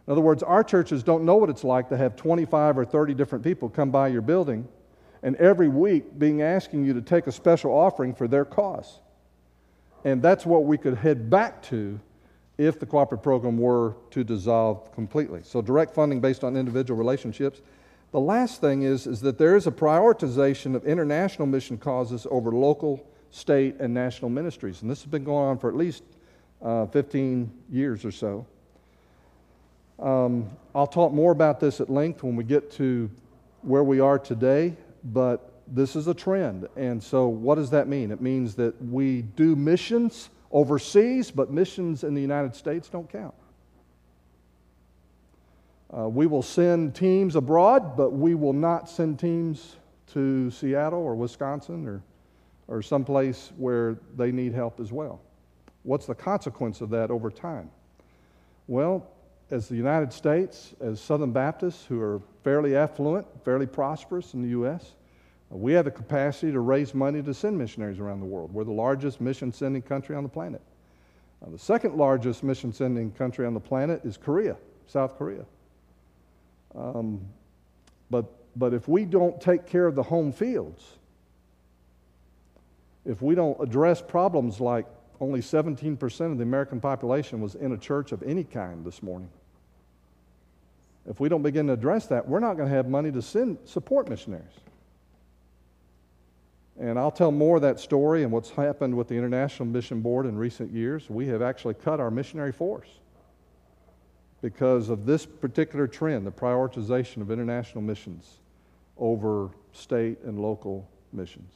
[0.05, 3.13] In other words, our churches don't know what it's like to have 25 or 30
[3.13, 4.67] different people come by your building
[5.23, 8.99] and every week being asking you to take a special offering for their cause.
[10.03, 11.99] And that's what we could head back to
[12.57, 15.41] if the cooperative program were to dissolve completely.
[15.43, 17.61] So, direct funding based on individual relationships.
[18.11, 22.51] The last thing is, is that there is a prioritization of international mission causes over
[22.51, 24.83] local, state, and national ministries.
[24.83, 26.03] And this has been going on for at least
[26.61, 28.45] uh, 15 years or so.
[29.97, 33.09] Um, I'll talk more about this at length when we get to
[33.63, 36.67] where we are today, but this is a trend.
[36.75, 38.11] And so, what does that mean?
[38.11, 43.33] It means that we do missions overseas, but missions in the United States don't count.
[45.95, 49.75] Uh, we will send teams abroad, but we will not send teams
[50.13, 52.01] to Seattle or Wisconsin or,
[52.67, 55.21] or someplace where they need help as well.
[55.83, 57.69] What's the consequence of that over time?
[58.67, 59.05] Well,
[59.53, 64.49] as the United States, as Southern Baptists who are fairly affluent, fairly prosperous in the
[64.49, 64.95] U.S.,
[65.51, 68.51] we have the capacity to raise money to send missionaries around the world.
[68.51, 70.61] We're the largest mission sending country on the planet.
[71.45, 75.45] Uh, the second largest mission sending country on the planet is Korea, South Korea.
[76.75, 77.21] Um,
[78.09, 80.83] but, but if we don't take care of the home fields,
[83.05, 84.87] if we don't address problems like
[85.21, 89.29] only 17% of the American population was in a church of any kind this morning,
[91.09, 93.57] if we don't begin to address that, we're not going to have money to send,
[93.65, 94.45] support missionaries.
[96.79, 100.25] And I'll tell more of that story and what's happened with the International Mission Board
[100.25, 101.09] in recent years.
[101.09, 102.87] We have actually cut our missionary force
[104.41, 108.39] because of this particular trend, the prioritization of international missions
[108.97, 111.51] over state and local missions.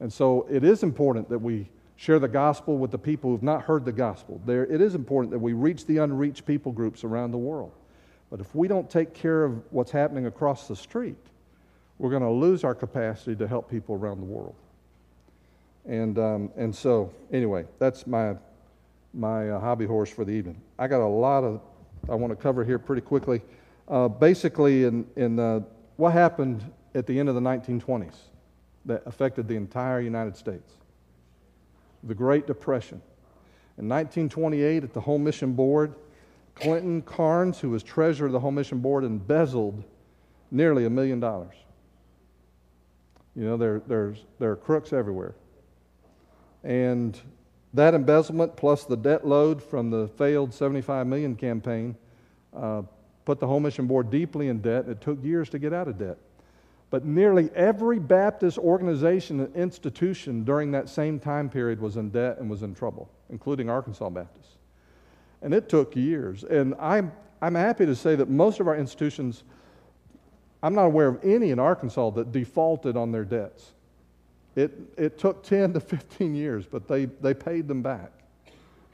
[0.00, 3.42] And so it is important that we share the gospel with the people who have
[3.42, 4.40] not heard the gospel.
[4.44, 7.72] There, it is important that we reach the unreached people groups around the world.
[8.30, 11.16] But if we don't take care of what's happening across the street,
[11.98, 14.54] we're going to lose our capacity to help people around the world.
[15.86, 18.34] And, um, and so, anyway, that's my,
[19.12, 20.60] my uh, hobby horse for the evening.
[20.78, 21.60] I got a lot of,
[22.08, 23.42] I want to cover here pretty quickly.
[23.86, 25.64] Uh, basically, in, in
[25.96, 28.16] what happened at the end of the 1920s
[28.86, 30.72] that affected the entire United States?
[32.04, 33.00] The Great Depression.
[33.78, 35.94] In 1928, at the Home Mission Board,
[36.54, 39.82] Clinton Carnes, who was treasurer of the Home Mission Board, embezzled
[40.50, 41.54] nearly a million dollars.
[43.34, 45.34] You know, there, there's, there are crooks everywhere.
[46.62, 47.20] And
[47.74, 51.96] that embezzlement plus the debt load from the failed 75 million campaign
[52.54, 52.82] uh,
[53.24, 54.88] put the Home Mission Board deeply in debt.
[54.88, 56.18] It took years to get out of debt.
[56.90, 62.38] But nearly every Baptist organization and institution during that same time period was in debt
[62.38, 64.58] and was in trouble, including Arkansas Baptist.
[65.44, 66.42] And it took years.
[66.42, 69.44] And I'm, I'm happy to say that most of our institutions
[70.64, 73.74] I'm not aware of any in Arkansas that defaulted on their debts.
[74.56, 78.10] It, it took 10 to 15 years, but they, they paid them back.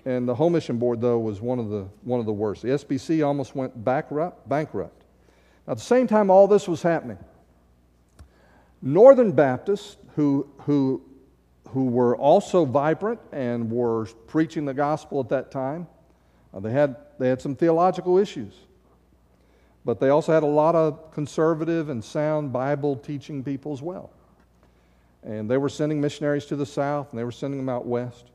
[0.05, 2.63] And the Home Mission Board, though, was one of the, one of the worst.
[2.63, 4.49] The SBC almost went bankrupt.
[4.49, 5.05] bankrupt.
[5.65, 7.19] Now, at the same time all this was happening,
[8.83, 11.01] Northern Baptists, who, who,
[11.69, 15.87] who were also vibrant and were preaching the gospel at that time.
[16.53, 18.55] Uh, they, had, they had some theological issues,
[19.85, 24.11] but they also had a lot of conservative and sound Bible teaching people as well.
[25.23, 28.27] And they were sending missionaries to the south and they were sending them out west.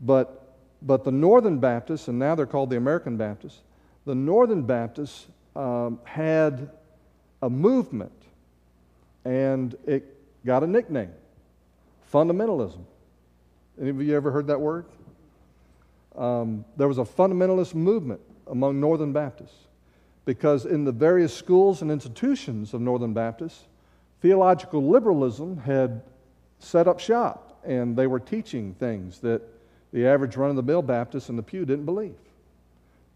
[0.00, 3.60] But, but the Northern Baptists, and now they're called the American Baptists,
[4.06, 5.26] the Northern Baptists
[5.56, 6.70] um, had
[7.42, 8.12] a movement
[9.24, 10.04] and it
[10.44, 11.12] got a nickname
[12.12, 12.84] fundamentalism.
[13.80, 14.86] Any of you ever heard that word?
[16.16, 19.66] Um, there was a fundamentalist movement among Northern Baptists
[20.24, 23.64] because in the various schools and institutions of Northern Baptists,
[24.20, 26.02] theological liberalism had
[26.58, 29.42] set up shop and they were teaching things that
[29.92, 32.16] the average run of the mill Baptist in the pew didn't believe.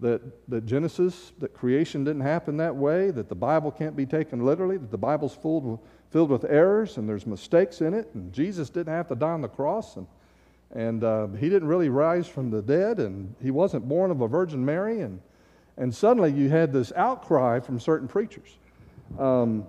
[0.01, 4.44] That, that Genesis, that creation didn't happen that way, that the Bible can't be taken
[4.44, 5.80] literally, that the Bible's filled with,
[6.11, 9.40] filled with errors and there's mistakes in it, and Jesus didn't have to die on
[9.40, 10.07] the cross, and,
[10.74, 14.28] and uh, he didn't really rise from the dead, and he wasn't born of a
[14.28, 15.20] Virgin Mary, and,
[15.76, 18.58] and suddenly you had this outcry from certain preachers.
[19.18, 19.66] Um,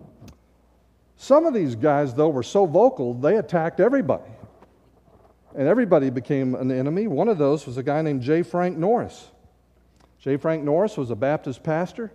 [1.18, 4.32] some of these guys, though, were so vocal, they attacked everybody.
[5.56, 7.08] And everybody became an enemy.
[7.08, 8.44] One of those was a guy named J.
[8.44, 9.30] Frank Norris.
[10.20, 10.38] J.
[10.38, 12.12] Frank Norris was a Baptist pastor.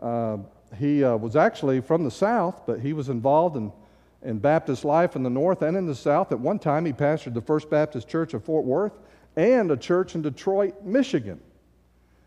[0.00, 0.38] Uh,
[0.78, 3.72] he uh, was actually from the South, but he was involved in,
[4.22, 6.32] in Baptist life in the North and in the South.
[6.32, 8.92] At one time, he pastored the First Baptist Church of Fort Worth
[9.36, 11.40] and a church in Detroit, Michigan,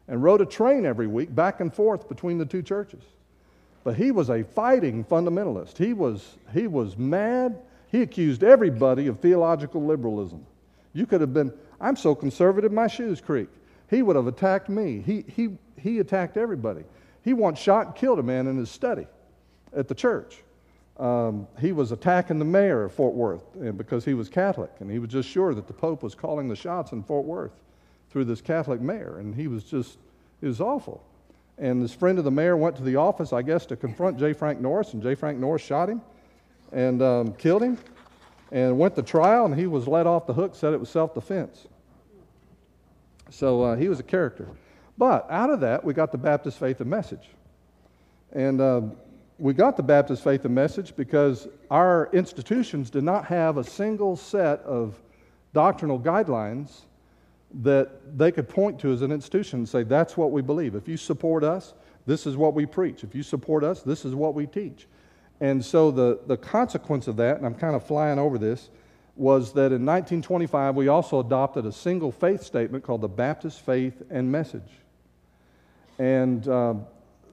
[0.08, 3.04] and rode a train every week back and forth between the two churches.
[3.84, 5.78] But he was a fighting fundamentalist.
[5.78, 7.60] He was, he was mad.
[7.92, 10.46] He accused everybody of theological liberalism.
[10.94, 13.50] You could have been, I'm so conservative, my shoes creak.
[13.90, 15.04] He would have attacked me.
[15.06, 16.84] He, he, he attacked everybody.
[17.22, 19.08] He once shot and killed a man in his study
[19.76, 20.38] at the church.
[20.98, 23.44] Um, he was attacking the mayor of Fort Worth
[23.78, 26.56] because he was Catholic, and he was just sure that the Pope was calling the
[26.56, 27.52] shots in Fort Worth
[28.10, 29.98] through this Catholic mayor, and he was just,
[30.42, 31.04] it was awful.
[31.58, 34.32] And this friend of the mayor went to the office, I guess, to confront J.
[34.32, 35.16] Frank Norris, and J.
[35.16, 36.02] Frank Norris shot him
[36.72, 37.78] and um, killed him,
[38.52, 41.14] and went to trial, and he was let off the hook, said it was self
[41.14, 41.68] defense.
[43.30, 44.48] So uh, he was a character.
[44.98, 47.30] But out of that, we got the Baptist faith and message.
[48.32, 48.82] And uh,
[49.38, 54.16] we got the Baptist faith and message because our institutions did not have a single
[54.16, 55.02] set of
[55.54, 56.82] doctrinal guidelines
[57.62, 60.76] that they could point to as an institution and say, that's what we believe.
[60.76, 61.74] If you support us,
[62.06, 63.04] this is what we preach.
[63.04, 64.88] If you support us, this is what we teach.
[65.42, 68.70] And so the, the consequence of that, and I'm kind of flying over this,
[69.18, 74.02] was that in 1925 we also adopted a single faith statement called the Baptist Faith
[74.10, 74.70] and Message.
[75.98, 76.76] And uh,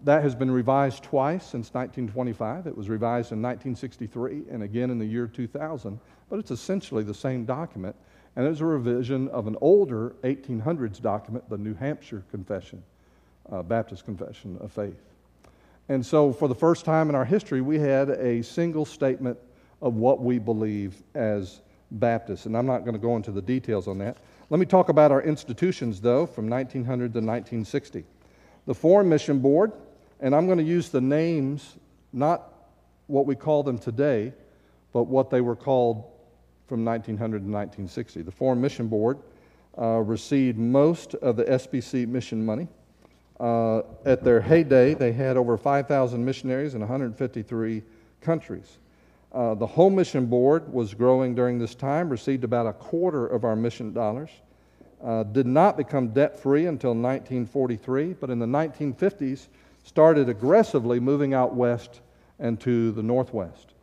[0.05, 2.67] that has been revised twice since 1925.
[2.67, 5.99] It was revised in 1963 and again in the year 2000,
[6.29, 7.95] but it's essentially the same document.
[8.35, 12.83] And it was a revision of an older 1800s document, the New Hampshire Confession,
[13.51, 15.01] uh, Baptist Confession of Faith.
[15.89, 19.39] And so, for the first time in our history, we had a single statement
[19.83, 22.47] of what we believe as Baptists.
[22.47, 24.17] And I'm not going to go into the details on that.
[24.49, 28.05] Let me talk about our institutions, though, from 1900 to 1960
[28.67, 29.73] the Foreign Mission Board,
[30.23, 31.77] and I'm going to use the names,
[32.13, 32.51] not
[33.09, 34.33] what we call them today,
[34.93, 36.05] but what they were called
[36.69, 38.23] from 1900 to 1960.
[38.23, 39.19] The Foreign Mission Board
[39.77, 42.69] uh, received most of the SBC mission money.
[43.41, 47.83] Uh, at their heyday, they had over 5,000 missionaries in 153
[48.21, 48.79] countries.
[49.33, 53.45] Uh, the Home Mission Board was growing during this time, received about a quarter of
[53.45, 54.31] our mission dollars
[55.03, 59.49] uh, did not become debt free until 1943, but in the 1950s
[59.83, 62.01] started aggressively moving out west
[62.39, 63.75] and to the northwest.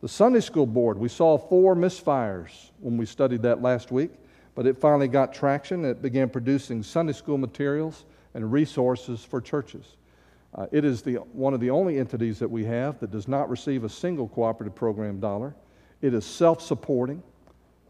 [0.00, 4.10] The Sunday School Board, we saw four misfires when we studied that last week,
[4.54, 5.84] but it finally got traction.
[5.84, 9.96] It began producing Sunday school materials and resources for churches.
[10.54, 13.50] Uh, it is the, one of the only entities that we have that does not
[13.50, 15.54] receive a single cooperative program dollar.
[16.00, 17.22] It is self supporting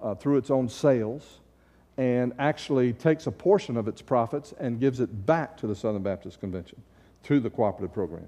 [0.01, 1.41] uh, through its own sales
[1.99, 6.03] and actually takes a portion of its profits and gives it back to the Southern
[6.03, 6.81] Baptist Convention
[7.23, 8.27] through the cooperative program.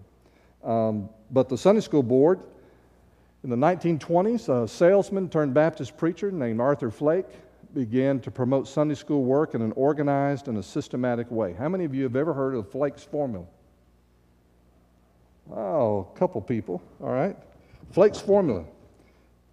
[0.65, 2.41] Um, but the Sunday School Board,
[3.43, 7.27] in the 1920s, a salesman turned Baptist preacher named Arthur Flake
[7.73, 11.55] began to promote Sunday school work in an organized and a systematic way.
[11.55, 13.47] How many of you have ever heard of Flake's formula?
[15.53, 17.37] Oh, a couple people, all right.
[17.93, 18.65] Flake's formula.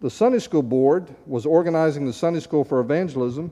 [0.01, 3.51] The Sunday School Board was organizing the Sunday School for Evangelism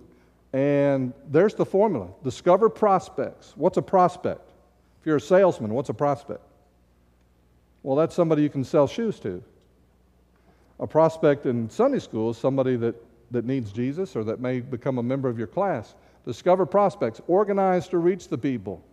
[0.55, 3.53] and there's the formula discover prospects.
[3.57, 4.51] What's a prospect?
[5.05, 6.41] If you're a salesman, what's a prospect?
[7.83, 9.43] Well, that's somebody you can sell shoes to.
[10.79, 12.95] A prospect in Sunday school is somebody that
[13.29, 15.93] that needs Jesus or that may become a member of your class.
[16.25, 18.83] Discover prospects, organize to reach the people,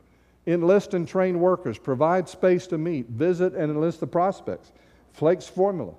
[0.46, 4.70] enlist and train workers, provide space to meet, visit and enlist the prospects.
[5.14, 5.94] Flake's formula.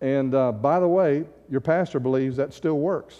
[0.00, 3.18] And uh, by the way, your pastor believes that still works.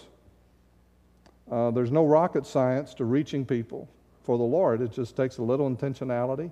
[1.51, 3.89] Uh, there's no rocket science to reaching people
[4.31, 4.79] for the Lord.
[4.81, 6.49] It just takes a little intentionality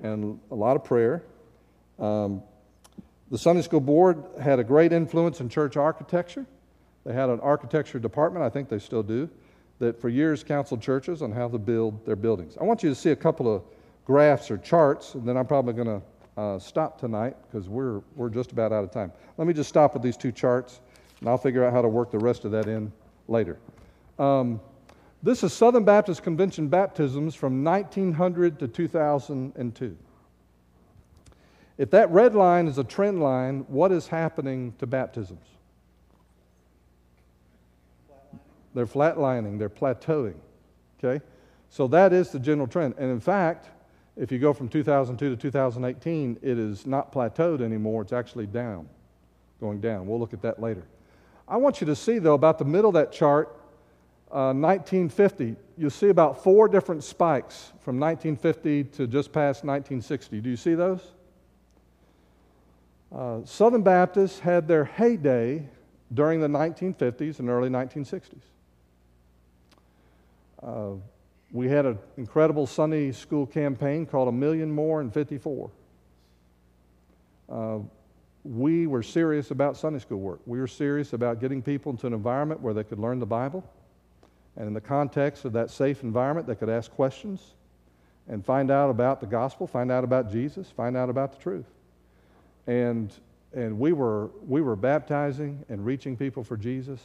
[0.00, 1.24] and a lot of prayer.
[1.98, 2.40] Um,
[3.32, 6.46] the Sunday School Board had a great influence in church architecture.
[7.04, 9.28] They had an architecture department, I think they still do,
[9.80, 12.56] that for years counseled churches on how to build their buildings.
[12.60, 13.64] I want you to see a couple of
[14.04, 18.30] graphs or charts, and then I'm probably going to uh, stop tonight because we're, we're
[18.30, 19.10] just about out of time.
[19.36, 20.78] Let me just stop with these two charts,
[21.18, 22.92] and I'll figure out how to work the rest of that in
[23.26, 23.58] later.
[24.16, 24.60] Um,
[25.26, 29.96] this is Southern Baptist Convention baptisms from 1900 to 2002.
[31.78, 35.44] If that red line is a trend line, what is happening to baptisms?
[38.74, 40.36] They're flatlining, they're plateauing.
[41.02, 41.24] Okay?
[41.70, 42.94] So that is the general trend.
[42.96, 43.70] And in fact,
[44.16, 48.88] if you go from 2002 to 2018, it is not plateaued anymore, it's actually down,
[49.60, 50.06] going down.
[50.06, 50.84] We'll look at that later.
[51.48, 53.56] I want you to see, though, about the middle of that chart,
[54.30, 60.40] uh, 1950, you'll see about four different spikes from 1950 to just past 1960.
[60.40, 61.00] Do you see those?
[63.14, 65.68] Uh, Southern Baptists had their heyday
[66.12, 68.42] during the 1950s and early 1960s.
[70.62, 70.90] Uh,
[71.52, 75.70] we had an incredible Sunday school campaign called A Million More in 54.
[77.48, 77.78] Uh,
[78.44, 80.40] we were serious about Sunday school work.
[80.46, 83.64] We were serious about getting people into an environment where they could learn the Bible.
[84.56, 87.54] And in the context of that safe environment, they could ask questions
[88.28, 91.66] and find out about the gospel, find out about Jesus, find out about the truth.
[92.66, 93.12] And,
[93.52, 97.00] and we, were, we were baptizing and reaching people for Jesus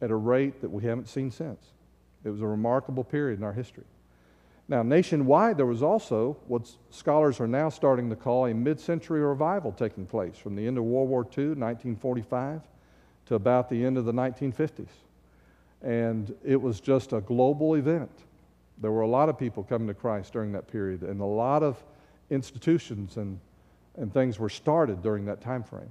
[0.00, 1.64] at a rate that we haven't seen since.
[2.24, 3.84] It was a remarkable period in our history.
[4.68, 9.20] Now, nationwide, there was also what scholars are now starting to call a mid century
[9.20, 12.62] revival taking place from the end of World War II, 1945,
[13.26, 14.88] to about the end of the 1950s.
[15.82, 18.10] And it was just a global event.
[18.78, 21.62] There were a lot of people coming to Christ during that period, and a lot
[21.62, 21.82] of
[22.30, 23.38] institutions and,
[23.96, 25.90] and things were started during that time frame.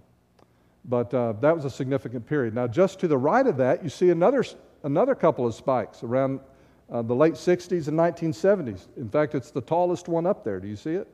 [0.86, 2.56] But uh, that was a significant period.
[2.56, 4.44] Now, just to the right of that, you see another
[4.84, 6.40] another couple of spikes around
[6.92, 8.88] uh, the late 60s and 1970s.
[8.98, 10.60] In fact, it's the tallest one up there.
[10.60, 11.08] Do you see it?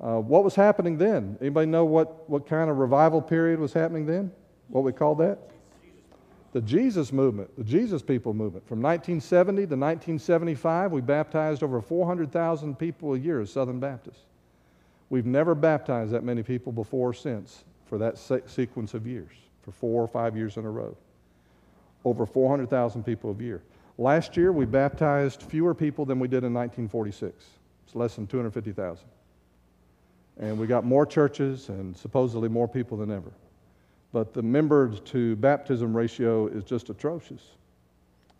[0.00, 1.36] Uh, what was happening then?
[1.40, 4.32] Anybody know what, what kind of revival period was happening then?
[4.68, 5.38] What we call that?
[6.52, 8.66] The Jesus movement, the Jesus people movement.
[8.66, 14.24] From 1970 to 1975, we baptized over 400,000 people a year as Southern Baptists.
[15.10, 19.30] We've never baptized that many people before or since for that se- sequence of years,
[19.62, 20.96] for four or five years in a row
[22.04, 23.62] over 400,000 people a year.
[23.98, 27.44] Last year, we baptized fewer people than we did in 1946.
[27.84, 29.04] It's less than 250,000.
[30.38, 33.30] And we got more churches and supposedly more people than ever.
[34.12, 37.42] But the member to baptism ratio is just atrocious.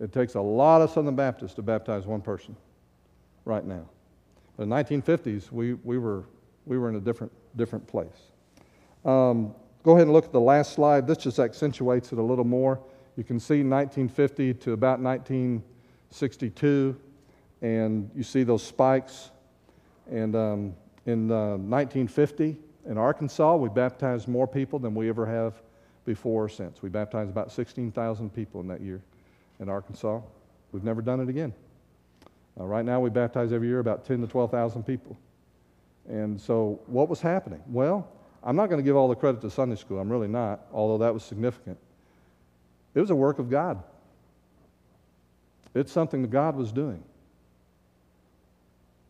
[0.01, 2.57] It takes a lot of Southern Baptists to baptize one person
[3.45, 3.87] right now.
[4.57, 6.25] But in the 1950s, we, we, were,
[6.67, 8.31] we were in a different, different place.
[9.05, 11.07] Um, go ahead and look at the last slide.
[11.07, 12.81] This just accentuates it a little more.
[13.17, 16.97] You can see 1950 to about 1962,
[17.63, 19.31] and you see those spikes.
[20.11, 20.75] And um,
[21.07, 22.57] in uh, 1950,
[22.87, 25.55] in Arkansas, we baptized more people than we ever have
[26.05, 26.83] before or since.
[26.83, 29.01] We baptized about 16,000 people in that year
[29.59, 30.21] in Arkansas.
[30.73, 31.53] We've never done it again.
[32.59, 35.17] Uh, right now, we baptize every year about 10 to 12,000 people.
[36.09, 37.63] And so, what was happening?
[37.69, 38.09] Well,
[38.43, 39.99] I'm not going to give all the credit to Sunday school.
[39.99, 41.79] I'm really not, although that was significant.
[42.95, 43.83] It was a work of God.
[45.75, 47.03] It's something that God was doing.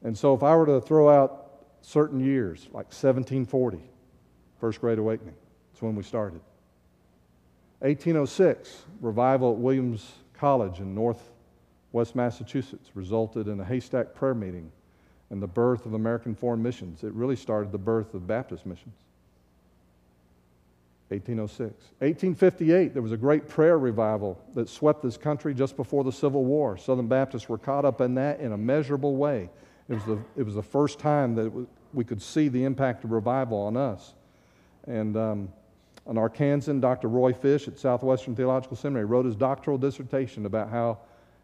[0.03, 1.50] And so, if I were to throw out
[1.83, 3.79] certain years, like 1740,
[4.61, 5.35] First Great Awakening,
[5.73, 6.41] that's when we started.
[7.81, 14.71] 1806, revival at Williams College in northwest Massachusetts resulted in a haystack prayer meeting
[15.31, 17.05] and the birth of American Foreign Missions.
[17.05, 18.97] It really started the birth of Baptist missions.
[21.09, 21.73] 1806.
[21.99, 26.45] 1858, there was a great prayer revival that swept this country just before the Civil
[26.45, 26.77] War.
[26.77, 29.51] Southern Baptists were caught up in that in a measurable way.
[29.91, 33.03] It was the, it was the first time that was, we could see the impact
[33.03, 34.15] of revival on us.
[34.87, 35.49] And um,
[36.07, 37.09] an Arkansan, Dr.
[37.09, 40.99] Roy Fish at Southwestern Theological Seminary, wrote his doctoral dissertation about how,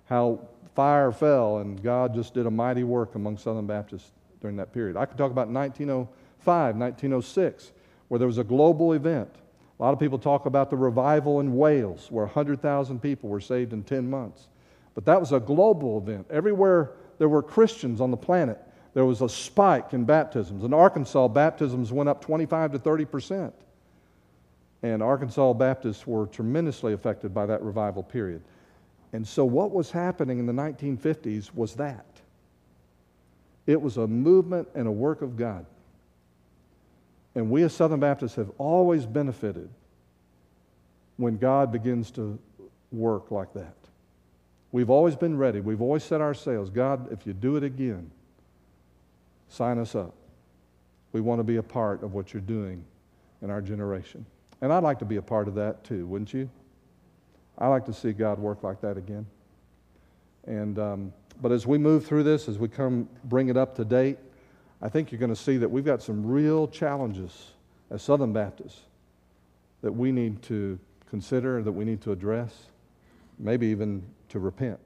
[0.04, 0.40] how
[0.76, 4.96] fire fell and God just did a mighty work among Southern Baptists during that period.
[4.96, 7.72] I could talk about 1905, 1906,
[8.06, 9.34] where there was a global event
[9.78, 13.72] A lot of people talk about the revival in Wales, where 100,000 people were saved
[13.72, 14.46] in 10 months.
[14.94, 16.26] But that was a global event.
[16.30, 18.60] Everywhere there were Christians on the planet,
[18.94, 20.64] there was a spike in baptisms.
[20.64, 23.54] In Arkansas, baptisms went up 25 to 30 percent.
[24.82, 28.42] And Arkansas Baptists were tremendously affected by that revival period.
[29.12, 32.06] And so, what was happening in the 1950s was that
[33.66, 35.66] it was a movement and a work of God.
[37.34, 39.68] And we as Southern Baptists have always benefited
[41.16, 42.38] when God begins to
[42.92, 43.74] work like that.
[44.72, 45.60] We've always been ready.
[45.60, 46.70] We've always set our sails.
[46.70, 48.10] God, if you do it again,
[49.48, 50.14] sign us up.
[51.12, 52.84] We want to be a part of what you're doing
[53.42, 54.26] in our generation.
[54.60, 56.50] And I'd like to be a part of that too, wouldn't you?
[57.58, 59.26] I like to see God work like that again.
[60.46, 63.84] And, um, but as we move through this, as we come bring it up to
[63.84, 64.18] date,
[64.82, 67.52] I think you're going to see that we've got some real challenges
[67.90, 68.80] as Southern Baptists
[69.82, 72.52] that we need to consider, that we need to address,
[73.38, 74.80] maybe even to repent.